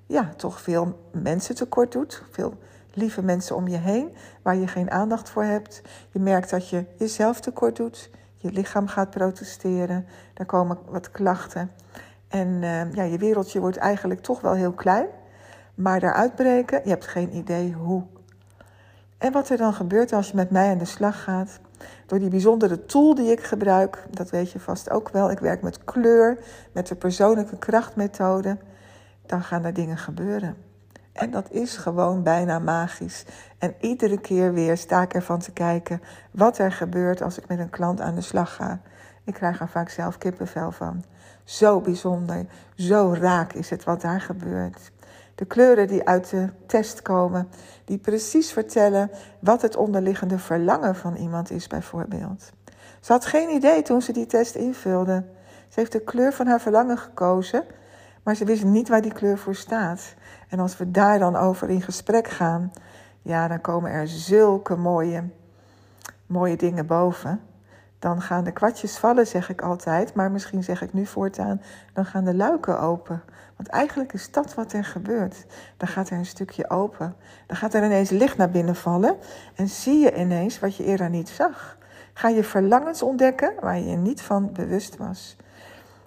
[0.07, 2.23] ja, toch veel mensen tekort doet.
[2.31, 2.55] Veel
[2.93, 5.83] lieve mensen om je heen waar je geen aandacht voor hebt.
[6.11, 8.11] Je merkt dat je jezelf tekort doet.
[8.45, 10.07] Je lichaam gaat protesteren.
[10.35, 11.71] Er komen wat klachten.
[12.29, 15.07] En uh, ja, je wereldje wordt eigenlijk toch wel heel klein.
[15.75, 18.03] Maar daaruit breken, je hebt geen idee hoe.
[19.19, 21.61] En wat er dan gebeurt als je met mij aan de slag gaat,
[22.07, 25.31] door die bijzondere tool die ik gebruik, dat weet je vast ook wel.
[25.31, 26.39] Ik werk met kleur,
[26.73, 28.59] met de persoonlijke krachtmethode.
[29.27, 30.57] Dan gaan er dingen gebeuren.
[31.15, 33.25] En dat is gewoon bijna magisch.
[33.59, 37.59] En iedere keer weer sta ik ervan te kijken wat er gebeurt als ik met
[37.59, 38.81] een klant aan de slag ga.
[39.25, 41.05] Ik krijg er vaak zelf kippenvel van.
[41.45, 42.47] Zo bijzonder,
[42.77, 44.93] zo raak is het wat daar gebeurt.
[45.35, 47.49] De kleuren die uit de test komen,
[47.85, 52.53] die precies vertellen wat het onderliggende verlangen van iemand is, bijvoorbeeld.
[53.01, 55.25] Ze had geen idee toen ze die test invulde.
[55.69, 57.65] Ze heeft de kleur van haar verlangen gekozen,
[58.25, 60.15] maar ze wist niet waar die kleur voor staat.
[60.49, 62.73] En als we daar dan over in gesprek gaan,
[63.23, 65.25] ja, dan komen er zulke mooie,
[66.27, 67.41] mooie dingen boven.
[67.99, 70.15] Dan gaan de kwartjes vallen, zeg ik altijd.
[70.15, 73.23] Maar misschien zeg ik nu voortaan, dan gaan de luiken open.
[73.57, 75.47] Want eigenlijk is dat wat er gebeurt.
[75.77, 77.17] Dan gaat er een stukje open.
[77.47, 79.17] Dan gaat er ineens licht naar binnen vallen.
[79.55, 81.79] En zie je ineens wat je eerder niet zag.
[82.13, 85.37] Ga je verlangens ontdekken waar je je niet van bewust was.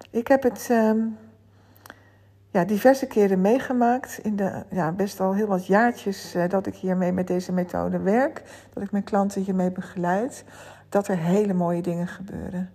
[0.10, 0.98] Ik heb het ehm,
[2.50, 4.20] ja, diverse keren meegemaakt.
[4.24, 8.00] In de ja, best al heel wat jaartjes uh, dat ik hiermee met deze methode
[8.00, 8.44] werk.
[8.74, 10.44] Dat ik mijn klanten hiermee begeleid.
[10.90, 12.70] Dat er hele mooie dingen gebeuren.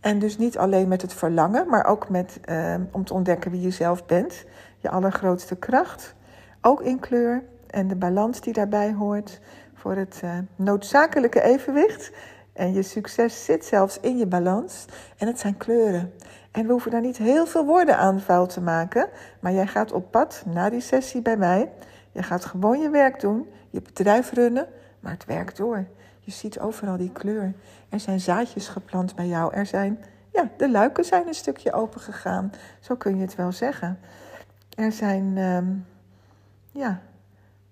[0.00, 3.60] En dus niet alleen met het verlangen, maar ook met, uh, om te ontdekken wie
[3.60, 4.44] je zelf bent.
[4.78, 6.14] Je allergrootste kracht.
[6.60, 9.40] Ook in kleur en de balans die daarbij hoort.
[9.74, 12.12] Voor het uh, noodzakelijke evenwicht.
[12.58, 14.84] En je succes zit zelfs in je balans.
[15.16, 16.12] En het zijn kleuren.
[16.50, 19.08] En we hoeven daar niet heel veel woorden aan vuil te maken.
[19.40, 21.72] Maar jij gaat op pad na die sessie bij mij.
[22.12, 24.66] Je gaat gewoon je werk doen, je bedrijf runnen,
[25.00, 25.86] maar het werkt door.
[26.20, 27.52] Je ziet overal die kleur.
[27.88, 29.54] Er zijn zaadjes geplant bij jou.
[29.54, 32.52] Er zijn, ja, de luiken zijn een stukje open gegaan.
[32.80, 33.98] Zo kun je het wel zeggen.
[34.76, 35.86] Er zijn, um,
[36.70, 37.00] ja,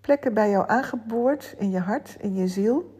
[0.01, 2.96] plekken bij jou aangeboord in je hart, in je ziel,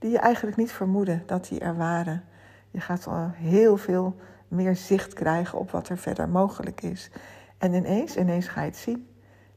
[0.00, 2.24] die je eigenlijk niet vermoedde dat die er waren.
[2.70, 4.16] Je gaat al heel veel
[4.48, 7.10] meer zicht krijgen op wat er verder mogelijk is.
[7.58, 9.08] En ineens, ineens ga je het zien.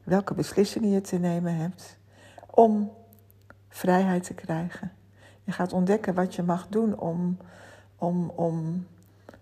[0.02, 1.98] Welke beslissingen je te nemen hebt
[2.50, 2.92] om
[3.68, 4.92] vrijheid te krijgen.
[5.44, 7.36] Je gaat ontdekken wat je mag doen om,
[7.96, 8.86] om, om,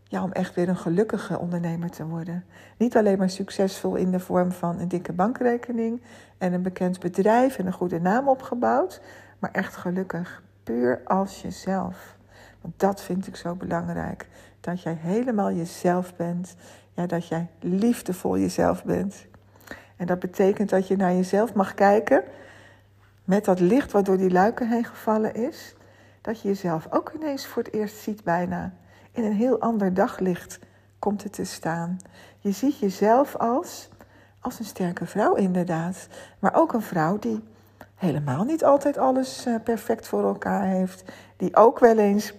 [0.05, 2.45] ja, om echt weer een gelukkige ondernemer te worden.
[2.77, 6.03] Niet alleen maar succesvol in de vorm van een dikke bankrekening
[6.38, 9.01] en een bekend bedrijf en een goede naam opgebouwd,
[9.38, 12.16] maar echt gelukkig, puur als jezelf.
[12.61, 14.29] Want dat vind ik zo belangrijk.
[14.61, 16.55] dat jij helemaal jezelf bent.
[16.92, 19.27] Ja, dat jij liefdevol jezelf bent.
[19.96, 22.25] En dat betekent dat je naar jezelf mag kijken
[23.25, 25.75] met dat licht wat door die luiken heen gevallen is.
[26.20, 28.75] Dat je jezelf ook ineens voor het eerst ziet bijna.
[29.12, 30.59] In een heel ander daglicht
[30.98, 31.96] komt het te staan.
[32.38, 33.88] Je ziet jezelf als,
[34.40, 36.09] als een sterke vrouw inderdaad.
[36.38, 37.42] Maar ook een vrouw die
[38.03, 41.05] helemaal niet altijd alles eh, perfect voor elkaar heeft.
[41.37, 42.33] Die ook wel eens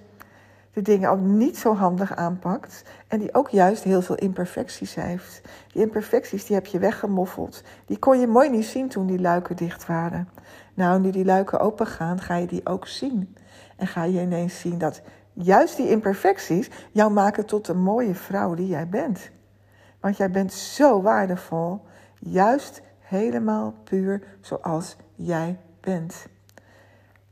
[0.73, 2.83] de dingen ook niet zo handig aanpakt.
[3.07, 5.41] En die ook juist heel veel imperfecties heeft.
[5.71, 7.63] Die imperfecties die heb je weggemoffeld.
[7.85, 10.29] Die kon je mooi niet zien toen die luiken dicht waren.
[10.73, 13.35] Nou, nu die luiken open gaan, ga je die ook zien.
[13.77, 15.01] En ga je ineens zien dat
[15.33, 19.29] juist die imperfecties jou maken tot de mooie vrouw die jij bent.
[19.99, 21.81] Want jij bent zo waardevol,
[22.19, 26.25] juist helemaal puur zoals jij bent.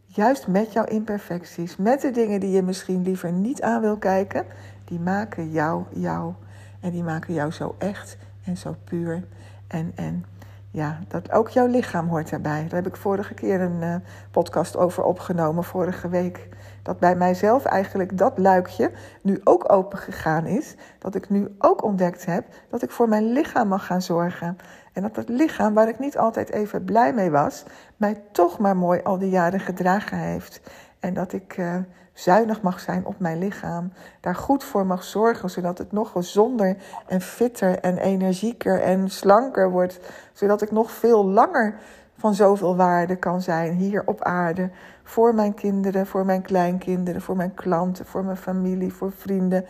[0.05, 4.45] Juist met jouw imperfecties, met de dingen die je misschien liever niet aan wil kijken,
[4.85, 6.33] die maken jou jou.
[6.79, 9.23] En die maken jou zo echt en zo puur.
[9.67, 10.25] En, en
[10.71, 12.61] ja, dat ook jouw lichaam hoort daarbij.
[12.61, 13.95] Daar heb ik vorige keer een uh,
[14.31, 16.47] podcast over opgenomen, vorige week.
[16.83, 18.91] Dat bij mijzelf eigenlijk dat luikje
[19.21, 20.75] nu ook open gegaan is.
[20.99, 24.57] Dat ik nu ook ontdekt heb dat ik voor mijn lichaam mag gaan zorgen.
[24.93, 27.63] En dat het lichaam, waar ik niet altijd even blij mee was,
[27.97, 30.61] mij toch maar mooi al die jaren gedragen heeft.
[30.99, 31.75] En dat ik uh,
[32.13, 33.91] zuinig mag zijn op mijn lichaam.
[34.19, 36.77] Daar goed voor mag zorgen, zodat het nog gezonder
[37.07, 39.99] en fitter en energieker en slanker wordt.
[40.33, 41.75] Zodat ik nog veel langer
[42.17, 44.69] van zoveel waarde kan zijn hier op aarde.
[45.03, 49.65] Voor mijn kinderen, voor mijn kleinkinderen, voor mijn klanten, voor mijn familie, voor vrienden.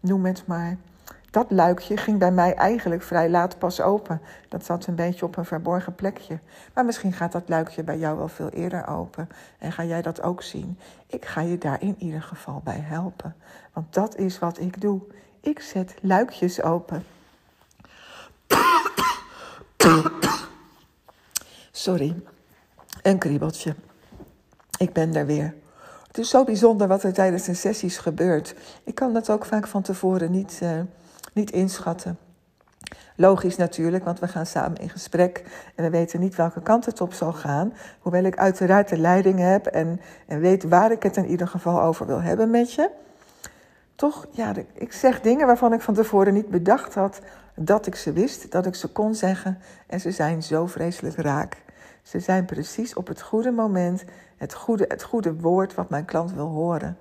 [0.00, 0.76] Noem het maar
[1.34, 4.20] dat luikje ging bij mij eigenlijk vrij laat pas open.
[4.48, 6.38] Dat zat een beetje op een verborgen plekje.
[6.74, 9.28] Maar misschien gaat dat luikje bij jou wel veel eerder open.
[9.58, 10.78] En ga jij dat ook zien.
[11.06, 13.36] Ik ga je daar in ieder geval bij helpen.
[13.72, 15.00] Want dat is wat ik doe.
[15.40, 17.04] Ik zet luikjes open.
[21.70, 22.22] Sorry,
[23.02, 23.74] een kriebeltje.
[24.78, 25.54] Ik ben er weer.
[26.06, 28.54] Het is zo bijzonder wat er tijdens de sessies gebeurt.
[28.84, 30.60] Ik kan dat ook vaak van tevoren niet.
[30.62, 30.80] Uh,
[31.34, 32.18] niet inschatten.
[33.16, 35.44] Logisch natuurlijk, want we gaan samen in gesprek
[35.74, 37.72] en we weten niet welke kant het op zal gaan.
[38.00, 41.82] Hoewel ik uiteraard de leiding heb en, en weet waar ik het in ieder geval
[41.82, 42.90] over wil hebben met je.
[43.94, 47.20] Toch, ja, ik zeg dingen waarvan ik van tevoren niet bedacht had
[47.54, 49.58] dat ik ze wist, dat ik ze kon zeggen.
[49.86, 51.62] En ze zijn zo vreselijk raak.
[52.02, 54.04] Ze zijn precies op het goede moment,
[54.36, 56.98] het goede, het goede woord wat mijn klant wil horen.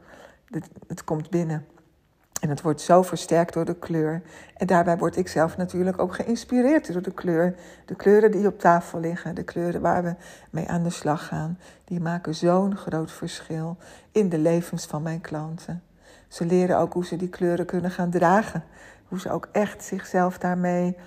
[0.49, 1.65] Het, het komt binnen.
[2.43, 4.21] En het wordt zo versterkt door de kleur.
[4.57, 7.55] En daarbij word ik zelf natuurlijk ook geïnspireerd door de kleur.
[7.85, 10.15] De kleuren die op tafel liggen, de kleuren waar we
[10.49, 13.77] mee aan de slag gaan, die maken zo'n groot verschil
[14.11, 15.83] in de levens van mijn klanten.
[16.27, 18.63] Ze leren ook hoe ze die kleuren kunnen gaan dragen.
[19.07, 20.97] Hoe ze ook echt zichzelf daarmee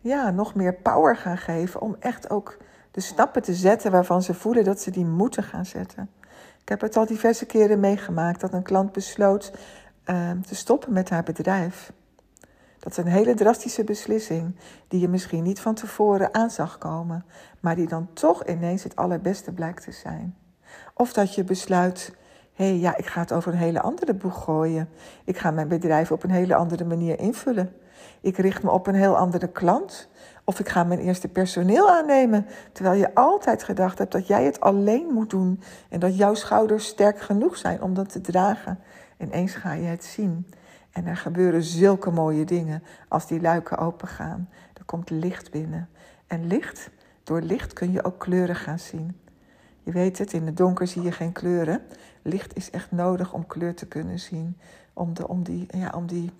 [0.00, 2.56] ja, nog meer power gaan geven om echt ook
[2.90, 6.10] de stappen te zetten waarvan ze voelen dat ze die moeten gaan zetten.
[6.62, 9.52] Ik heb het al diverse keren meegemaakt dat een klant besloot
[10.04, 11.92] Ehm, te stoppen met haar bedrijf.
[12.78, 14.56] Dat is een hele drastische beslissing
[14.88, 17.24] die je misschien niet van tevoren aan zag komen,
[17.60, 20.36] maar die dan toch ineens het allerbeste blijkt te zijn.
[20.94, 22.14] Of dat je besluit,
[22.54, 24.88] hé hey, ja, ik ga het over een hele andere boeg gooien.
[25.24, 27.72] Ik ga mijn bedrijf op een hele andere manier invullen.
[28.20, 30.08] Ik richt me op een heel andere klant.
[30.44, 34.60] Of ik ga mijn eerste personeel aannemen, terwijl je altijd gedacht hebt dat jij het
[34.60, 38.78] alleen moet doen en dat jouw schouders sterk genoeg zijn om dat te dragen.
[39.22, 40.46] Ineens ga je het zien.
[40.90, 44.48] En er gebeuren zulke mooie dingen als die luiken opengaan.
[44.74, 45.88] Er komt licht binnen.
[46.26, 46.90] En licht,
[47.22, 49.20] door licht kun je ook kleuren gaan zien.
[49.82, 51.82] Je weet het, in het donker zie je geen kleuren.
[52.22, 54.58] Licht is echt nodig om kleur te kunnen zien.
[54.92, 56.30] Om, de, om, die, ja, om die,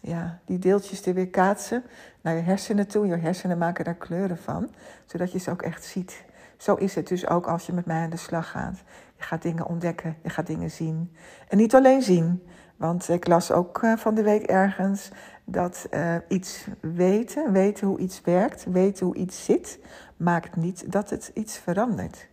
[0.00, 1.82] ja, die deeltjes te weerkaatsen
[2.20, 3.06] naar je hersenen toe.
[3.06, 4.70] Je hersenen maken daar kleuren van,
[5.06, 6.24] zodat je ze ook echt ziet.
[6.56, 8.82] Zo is het dus ook als je met mij aan de slag gaat.
[9.24, 11.16] Je gaat dingen ontdekken, je gaat dingen zien.
[11.48, 12.42] En niet alleen zien,
[12.76, 15.10] want ik las ook eh, van de week ergens
[15.44, 19.78] dat uh, iets weten, weten hoe iets werkt, weten hoe iets zit,
[20.16, 22.28] maakt niet dat het iets verandert.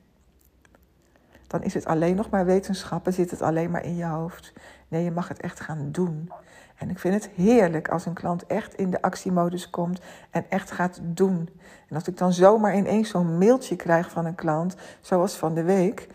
[1.48, 4.54] Dan is het alleen nog maar wetenschappen, zit het alleen maar in je hoofd.
[4.88, 6.32] Nee, je mag het echt gaan doen.
[6.76, 10.72] En ik vind het heerlijk als een klant echt in de actiemodus komt en echt
[10.72, 11.50] gaat doen.
[11.90, 15.64] En als ik dan zomaar ineens zo'n mailtje krijg van een klant, zoals van de
[15.64, 16.08] week,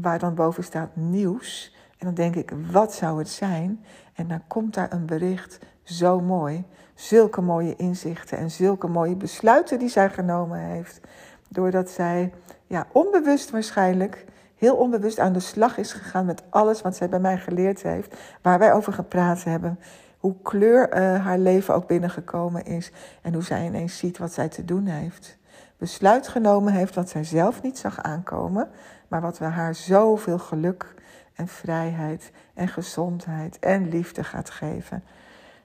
[0.00, 1.74] waar dan boven staat nieuws.
[1.98, 3.84] En dan denk ik, wat zou het zijn?
[4.14, 6.64] En dan komt daar een bericht, zo mooi.
[6.94, 11.00] Zulke mooie inzichten en zulke mooie besluiten die zij genomen heeft.
[11.48, 12.32] Doordat zij,
[12.66, 14.24] ja, onbewust waarschijnlijk,
[14.56, 18.16] heel onbewust aan de slag is gegaan met alles wat zij bij mij geleerd heeft,
[18.42, 19.78] waar wij over gepraat hebben.
[20.18, 24.48] Hoe kleur uh, haar leven ook binnengekomen is en hoe zij ineens ziet wat zij
[24.48, 25.38] te doen heeft.
[25.78, 28.68] Besluit genomen heeft wat zij zelf niet zag aankomen,
[29.08, 30.94] maar wat we haar zoveel geluk
[31.34, 35.04] en vrijheid en gezondheid en liefde gaat geven.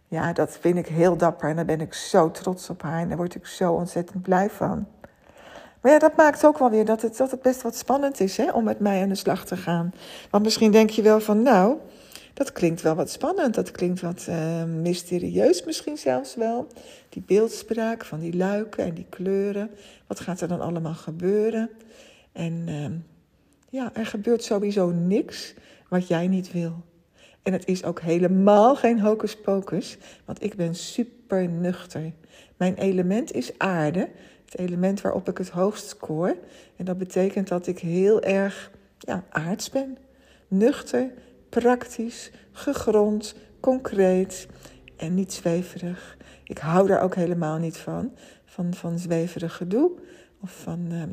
[0.07, 3.07] Ja, dat vind ik heel dapper en daar ben ik zo trots op haar en
[3.07, 4.87] daar word ik zo ontzettend blij van.
[5.81, 8.37] Maar ja, dat maakt ook wel weer dat het, dat het best wat spannend is
[8.37, 9.93] hè, om met mij aan de slag te gaan.
[10.29, 11.77] Want misschien denk je wel van, nou,
[12.33, 13.55] dat klinkt wel wat spannend.
[13.55, 16.67] Dat klinkt wat uh, mysterieus misschien zelfs wel.
[17.09, 19.69] Die beeldspraak van die luiken en die kleuren.
[20.07, 21.69] Wat gaat er dan allemaal gebeuren?
[22.31, 22.85] En uh,
[23.69, 25.53] ja, er gebeurt sowieso niks
[25.89, 26.73] wat jij niet wil.
[27.43, 32.11] En het is ook helemaal geen hocus pocus, want ik ben super nuchter.
[32.57, 34.09] Mijn element is aarde,
[34.45, 36.35] het element waarop ik het hoogst scoor.
[36.75, 39.97] En dat betekent dat ik heel erg ja, aards ben.
[40.47, 41.11] Nuchter,
[41.59, 44.47] praktisch, gegrond, concreet
[44.97, 46.17] en niet zweverig.
[46.43, 48.11] Ik hou daar ook helemaal niet van,
[48.45, 49.91] van, van zweverig gedoe.
[50.41, 51.03] Of van, uh,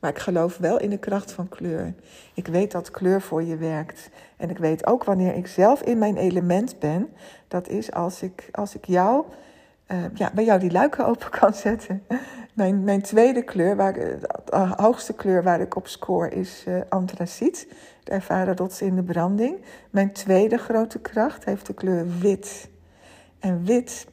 [0.00, 1.94] maar ik geloof wel in de kracht van kleur.
[2.34, 4.10] Ik weet dat kleur voor je werkt.
[4.36, 7.08] En ik weet ook wanneer ik zelf in mijn element ben.
[7.48, 9.24] Dat is als ik, als ik jou,
[9.88, 12.02] uh, ja, bij jou die luiken open kan zetten.
[12.54, 17.68] Mijn, mijn tweede kleur, waar, de hoogste kleur waar ik op score, is uh, antraciet.
[18.04, 19.64] De ervaren rots in de branding.
[19.90, 22.68] Mijn tweede grote kracht heeft de kleur wit.
[23.38, 24.06] En wit,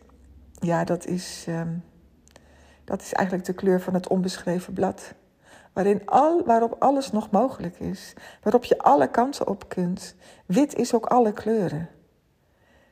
[0.60, 1.84] ja, dat is, um,
[2.84, 5.14] dat is eigenlijk de kleur van het onbeschreven blad.
[5.74, 8.14] Waarin al, waarop alles nog mogelijk is.
[8.44, 10.16] Waarop je alle kanten op kunt.
[10.46, 11.90] Wit is ook alle kleuren.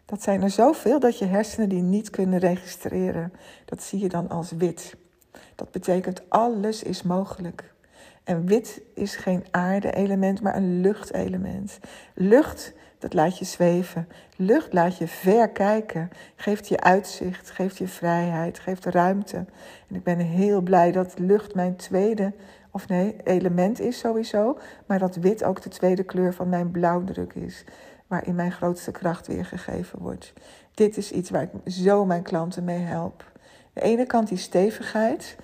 [0.10, 3.34] Dat zijn er zoveel dat je hersenen die niet kunnen registreren.
[3.66, 4.96] Dat zie je dan als wit.
[5.56, 7.74] Dat betekent alles is mogelijk.
[8.24, 11.80] En wit is geen aarde-element, maar een luchtelement.
[12.14, 14.08] Lucht, dat laat je zweven.
[14.36, 16.10] Lucht laat je ver kijken.
[16.36, 19.38] Geeft je uitzicht, geeft je vrijheid, geeft ruimte.
[19.88, 22.34] En ik ben heel blij dat lucht mijn tweede,
[22.72, 24.58] of nee, element is sowieso.
[24.86, 27.64] Maar dat wit ook de tweede kleur van mijn blauwdruk is.
[28.10, 30.34] Waarin mijn grootste kracht weergegeven wordt.
[30.74, 33.32] Dit is iets waar ik zo mijn klanten mee help.
[33.74, 35.38] De ene kant die stevigheid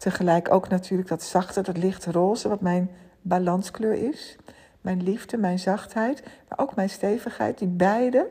[0.00, 2.90] Tegelijk ook natuurlijk dat zachte, dat lichte roze, wat mijn
[3.22, 4.36] balanskleur is.
[4.80, 7.58] Mijn liefde, mijn zachtheid, maar ook mijn stevigheid.
[7.58, 8.26] Die beide,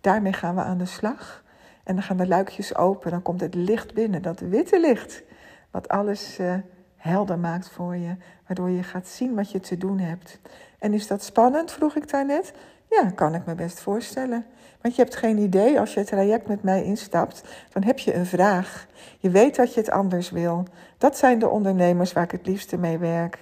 [0.00, 1.44] daarmee gaan we aan de slag.
[1.84, 5.22] En dan gaan de luikjes open, dan komt het licht binnen, dat witte licht.
[5.70, 6.54] Wat alles uh,
[6.96, 10.38] helder maakt voor je, waardoor je gaat zien wat je te doen hebt.
[10.78, 12.52] En is dat spannend, vroeg ik daarnet?
[12.90, 14.44] Ja, kan ik me best voorstellen.
[14.80, 18.14] Want je hebt geen idee, als je het traject met mij instapt, dan heb je
[18.14, 18.86] een vraag.
[19.18, 20.64] Je weet dat je het anders wil.
[20.98, 23.38] Dat zijn de ondernemers waar ik het liefste mee werk.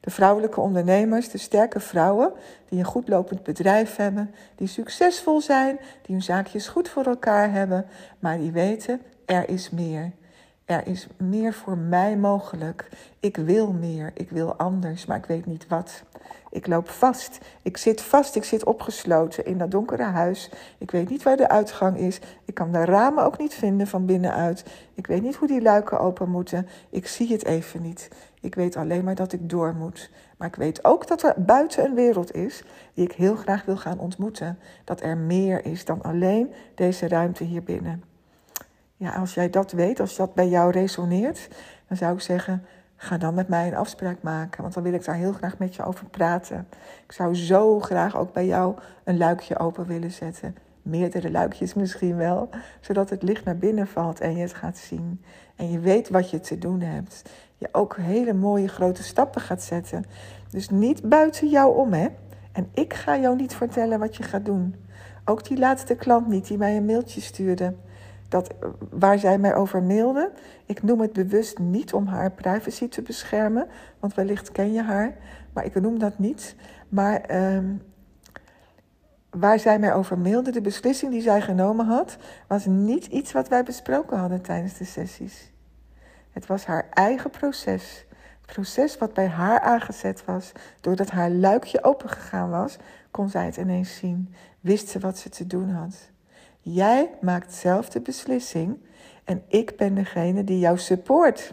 [0.00, 2.32] De vrouwelijke ondernemers, de sterke vrouwen
[2.68, 7.52] die een goed lopend bedrijf hebben, die succesvol zijn, die hun zaakjes goed voor elkaar
[7.52, 7.86] hebben,
[8.18, 10.12] maar die weten er is meer.
[10.64, 12.88] Er is meer voor mij mogelijk.
[13.20, 16.02] Ik wil meer, ik wil anders, maar ik weet niet wat.
[16.50, 17.38] Ik loop vast.
[17.62, 18.36] Ik zit vast.
[18.36, 20.50] Ik zit opgesloten in dat donkere huis.
[20.78, 22.20] Ik weet niet waar de uitgang is.
[22.44, 24.64] Ik kan de ramen ook niet vinden van binnenuit.
[24.94, 26.68] Ik weet niet hoe die luiken open moeten.
[26.90, 28.08] Ik zie het even niet.
[28.40, 30.10] Ik weet alleen maar dat ik door moet.
[30.36, 33.76] Maar ik weet ook dat er buiten een wereld is die ik heel graag wil
[33.76, 34.58] gaan ontmoeten.
[34.84, 38.13] Dat er meer is dan alleen deze ruimte hier binnen.
[39.12, 41.48] Als jij dat weet, als dat bij jou resoneert,
[41.88, 42.64] dan zou ik zeggen:
[42.96, 44.62] ga dan met mij een afspraak maken.
[44.62, 46.68] Want dan wil ik daar heel graag met je over praten.
[47.04, 50.56] Ik zou zo graag ook bij jou een luikje open willen zetten.
[50.82, 52.48] Meerdere luikjes misschien wel,
[52.80, 55.22] zodat het licht naar binnen valt en je het gaat zien.
[55.56, 57.22] En je weet wat je te doen hebt.
[57.56, 60.04] Je ook hele mooie grote stappen gaat zetten.
[60.50, 62.06] Dus niet buiten jou om, hè?
[62.52, 64.74] En ik ga jou niet vertellen wat je gaat doen.
[65.24, 67.74] Ook die laatste klant niet die mij een mailtje stuurde
[68.28, 68.54] dat,
[68.90, 70.30] waar zij mij over mailde.
[70.66, 73.66] Ik noem het bewust niet om haar privacy te beschermen,
[74.00, 75.16] want wellicht ken je haar,
[75.52, 76.54] maar ik noem dat niet.
[76.88, 77.82] Maar um,
[79.30, 83.48] waar zij mij over mailde, de beslissing die zij genomen had, was niet iets wat
[83.48, 85.52] wij besproken hadden tijdens de sessies.
[86.30, 88.06] Het was haar eigen proces.
[88.40, 92.76] Het proces wat bij haar aangezet was, doordat haar luikje opengegaan was,
[93.10, 96.12] kon zij het ineens zien, wist ze wat ze te doen had.
[96.66, 98.78] Jij maakt zelf de beslissing
[99.24, 101.52] en ik ben degene die jou support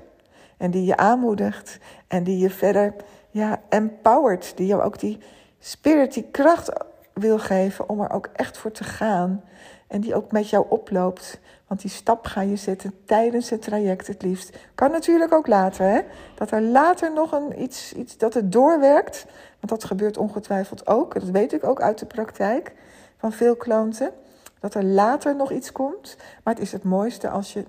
[0.57, 2.93] en die je aanmoedigt en die je verder
[3.29, 5.17] ja, empowert, die jou ook die
[5.59, 6.71] spirit, die kracht
[7.13, 9.43] wil geven om er ook echt voor te gaan
[9.87, 11.39] En die ook met jou oploopt.
[11.67, 14.57] Want die stap ga je zetten tijdens het traject het liefst.
[14.75, 16.01] Kan natuurlijk ook later, hè?
[16.35, 19.25] Dat er later nog een iets, iets dat het doorwerkt.
[19.59, 21.13] Want dat gebeurt ongetwijfeld ook.
[21.13, 22.73] Dat weet ik ook uit de praktijk
[23.17, 24.11] van veel klanten.
[24.61, 26.17] Dat er later nog iets komt.
[26.43, 27.65] Maar het is het mooiste als je,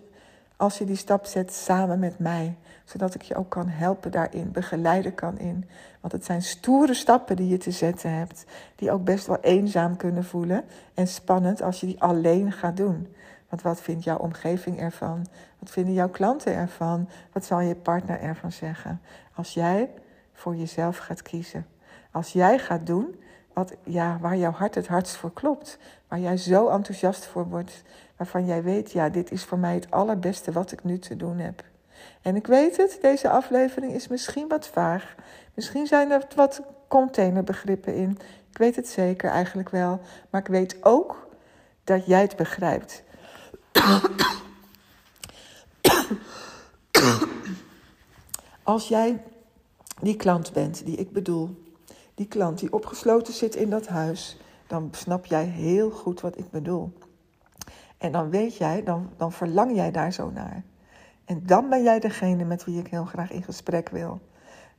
[0.57, 2.57] als je die stap zet samen met mij.
[2.85, 5.69] Zodat ik je ook kan helpen daarin, begeleiden kan in.
[6.01, 8.45] Want het zijn stoere stappen die je te zetten hebt.
[8.77, 10.65] Die ook best wel eenzaam kunnen voelen.
[10.95, 13.15] En spannend als je die alleen gaat doen.
[13.49, 15.27] Want wat vindt jouw omgeving ervan?
[15.59, 17.09] Wat vinden jouw klanten ervan?
[17.33, 19.01] Wat zal je partner ervan zeggen?
[19.35, 19.91] Als jij
[20.33, 21.67] voor jezelf gaat kiezen.
[22.11, 23.21] Als jij gaat doen
[23.53, 25.79] wat, ja, waar jouw hart het hardst voor klopt.
[26.13, 27.83] Waar jij zo enthousiast voor wordt.
[28.17, 31.39] Waarvan jij weet, ja, dit is voor mij het allerbeste wat ik nu te doen
[31.39, 31.65] heb.
[32.23, 35.15] En ik weet het, deze aflevering is misschien wat vaag.
[35.55, 38.19] Misschien zijn er wat containerbegrippen in.
[38.51, 40.01] Ik weet het zeker eigenlijk wel.
[40.31, 41.29] Maar ik weet ook
[41.85, 43.03] dat jij het begrijpt.
[48.63, 49.23] Als jij
[50.01, 51.73] die klant bent die ik bedoel,
[52.15, 54.37] die klant die opgesloten zit in dat huis,
[54.73, 56.93] dan snap jij heel goed wat ik bedoel.
[57.99, 60.65] En dan weet jij, dan, dan verlang jij daar zo naar.
[61.25, 64.21] En dan ben jij degene met wie ik heel graag in gesprek wil.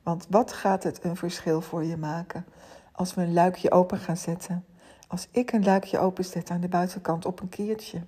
[0.02, 2.44] Want wat gaat het een verschil voor je maken
[2.92, 4.64] als we een luikje open gaan zetten?
[5.08, 8.00] Als ik een luikje openzet aan de buitenkant op een kiertje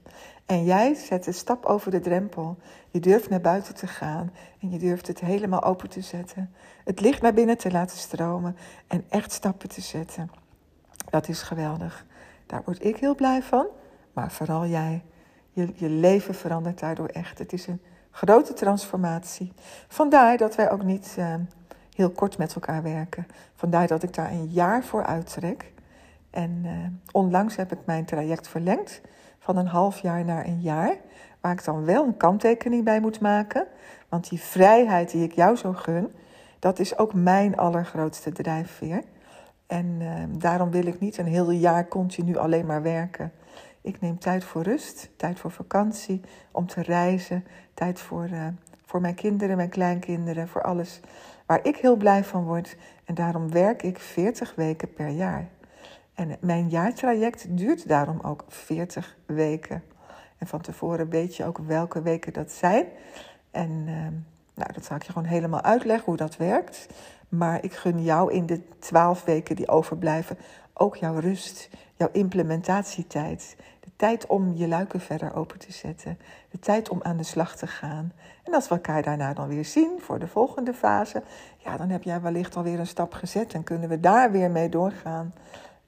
[0.46, 2.58] en jij zet de stap over de drempel,
[2.90, 6.52] je durft naar buiten te gaan en je durft het helemaal open te zetten,
[6.84, 8.56] het licht naar binnen te laten stromen
[8.86, 10.45] en echt stappen te zetten.
[11.10, 12.06] Dat is geweldig.
[12.46, 13.66] Daar word ik heel blij van,
[14.12, 15.04] maar vooral jij.
[15.52, 17.38] Je, je leven verandert daardoor echt.
[17.38, 17.80] Het is een
[18.10, 19.52] grote transformatie.
[19.88, 21.34] Vandaar dat wij ook niet uh,
[21.94, 23.26] heel kort met elkaar werken.
[23.54, 25.72] Vandaar dat ik daar een jaar voor uittrek.
[26.30, 26.72] En uh,
[27.12, 29.00] onlangs heb ik mijn traject verlengd
[29.38, 30.96] van een half jaar naar een jaar.
[31.40, 33.66] Waar ik dan wel een kanttekening bij moet maken.
[34.08, 36.12] Want die vrijheid die ik jou zo gun,
[36.58, 39.02] dat is ook mijn allergrootste drijfveer.
[39.66, 43.32] En uh, daarom wil ik niet een heel jaar continu alleen maar werken.
[43.80, 47.44] Ik neem tijd voor rust, tijd voor vakantie, om te reizen,
[47.74, 48.46] tijd voor, uh,
[48.84, 51.00] voor mijn kinderen, mijn kleinkinderen, voor alles
[51.46, 52.76] waar ik heel blij van word.
[53.04, 55.48] En daarom werk ik 40 weken per jaar.
[56.14, 59.82] En mijn jaartraject duurt daarom ook 40 weken.
[60.38, 62.86] En van tevoren weet je ook welke weken dat zijn.
[63.50, 63.94] En uh,
[64.54, 66.86] nou, dat zal ik je gewoon helemaal uitleggen hoe dat werkt.
[67.28, 70.38] Maar ik gun jou in de 12 weken die overblijven
[70.74, 73.56] ook jouw rust, jouw implementatietijd.
[73.80, 76.18] De tijd om je luiken verder open te zetten.
[76.50, 78.12] De tijd om aan de slag te gaan.
[78.44, 81.22] En als we elkaar daarna dan weer zien voor de volgende fase,
[81.56, 84.68] ja, dan heb jij wellicht alweer een stap gezet en kunnen we daar weer mee
[84.68, 85.34] doorgaan.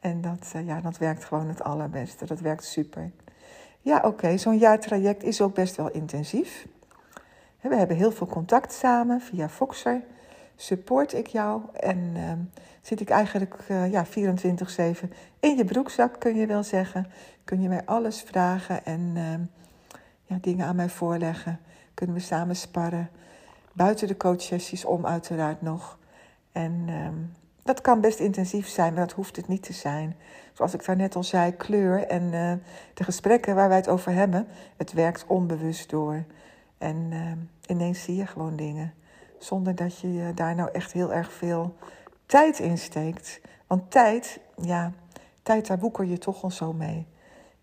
[0.01, 2.27] En dat, uh, ja, dat werkt gewoon het allerbeste.
[2.27, 3.11] Dat werkt super.
[3.81, 6.67] Ja, oké, zo'n jaartraject is ook best wel intensief.
[7.61, 10.03] We hebben heel veel contact samen via Foxer.
[10.61, 12.33] Support ik jou en uh,
[12.81, 14.11] zit ik eigenlijk uh, ja, 24-7
[15.41, 17.07] in je broekzak, kun je wel zeggen.
[17.45, 19.41] Kun je mij alles vragen en ehm,
[20.25, 21.61] ja, dingen aan mij voorleggen.
[21.95, 23.11] Kunnen we samen sparren.
[23.73, 25.99] Buiten de coachsessies om uiteraard nog.
[26.53, 27.17] En ehm,
[27.63, 30.17] dat kan best intensief zijn, maar dat hoeft het niet te zijn.
[30.53, 32.53] Zoals ik daarnet al zei, kleur en uh,
[32.95, 34.47] de gesprekken waar wij het over hebben,
[34.77, 36.25] het werkt onbewust door.
[36.79, 37.13] En
[37.67, 38.95] ineens zie je gewoon dingen,
[39.39, 41.75] zonder dat je daar nou echt heel erg veel
[42.27, 43.41] tijd in steekt.
[43.67, 44.93] Want tijd, ja,
[45.43, 47.07] tijd daar boeker je toch al zo mee.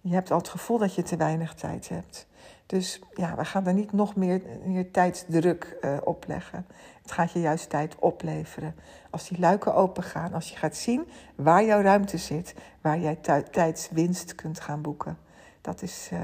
[0.01, 2.27] Je hebt al het gevoel dat je te weinig tijd hebt.
[2.65, 6.65] Dus ja, we gaan er niet nog meer, meer tijdsdruk uh, op leggen.
[7.01, 8.75] Het gaat je juist tijd opleveren.
[9.09, 13.15] Als die luiken open gaan, als je gaat zien waar jouw ruimte zit, waar jij
[13.51, 15.17] tijdswinst kunt gaan boeken.
[15.61, 16.23] Dat is, uh,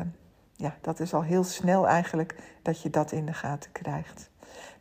[0.56, 4.31] ja, dat is al heel snel eigenlijk dat je dat in de gaten krijgt.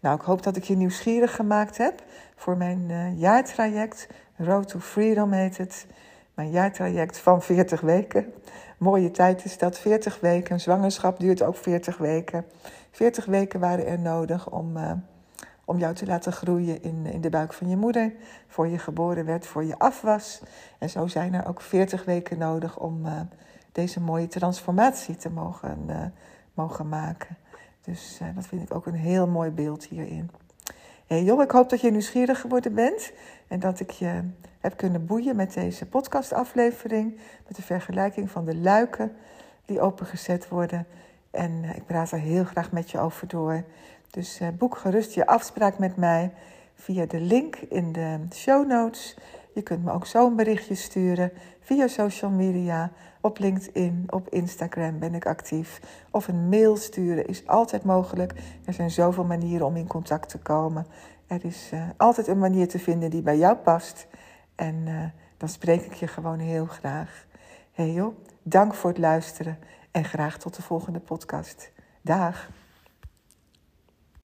[0.01, 2.03] Nou, ik hoop dat ik je nieuwsgierig gemaakt heb
[2.37, 4.09] voor mijn uh, jaartraject.
[4.37, 5.87] Road to Freedom heet het.
[6.35, 8.33] Mijn jaartraject van 40 weken.
[8.79, 10.61] Mooie tijd is dat, 40 weken.
[10.61, 12.45] Zwangerschap duurt ook 40 weken.
[12.91, 14.93] 40 weken waren er nodig om, uh,
[15.65, 18.13] om jou te laten groeien in, in de buik van je moeder.
[18.49, 20.41] Voor je geboren werd, voor je afwas.
[20.79, 23.21] En zo zijn er ook 40 weken nodig om uh,
[23.73, 26.13] deze mooie transformatie te mogen,
[26.55, 27.37] mogen maken.
[27.81, 30.31] Dus dat vind ik ook een heel mooi beeld hierin.
[31.07, 33.13] Hey joh, ik hoop dat je nieuwsgierig geworden bent
[33.49, 34.23] en dat ik je
[34.61, 39.13] heb kunnen boeien met deze podcastaflevering, met de vergelijking van de luiken
[39.65, 40.87] die opengezet worden.
[41.31, 43.65] En ik praat er heel graag met je over door.
[44.11, 46.33] Dus boek gerust je afspraak met mij
[46.75, 49.17] via de link in de show notes.
[49.55, 52.93] Je kunt me ook zo'n berichtje sturen via social media.
[53.21, 55.81] Op LinkedIn, op Instagram ben ik actief.
[56.11, 58.33] Of een mail sturen is altijd mogelijk.
[58.65, 60.87] Er zijn zoveel manieren om in contact te komen.
[61.27, 64.07] Er is uh, altijd een manier te vinden die bij jou past.
[64.55, 65.05] En uh,
[65.37, 67.27] dan spreek ik je gewoon heel graag.
[67.73, 69.59] Hey joh, dank voor het luisteren
[69.91, 71.73] en graag tot de volgende podcast.
[72.03, 72.60] Dag.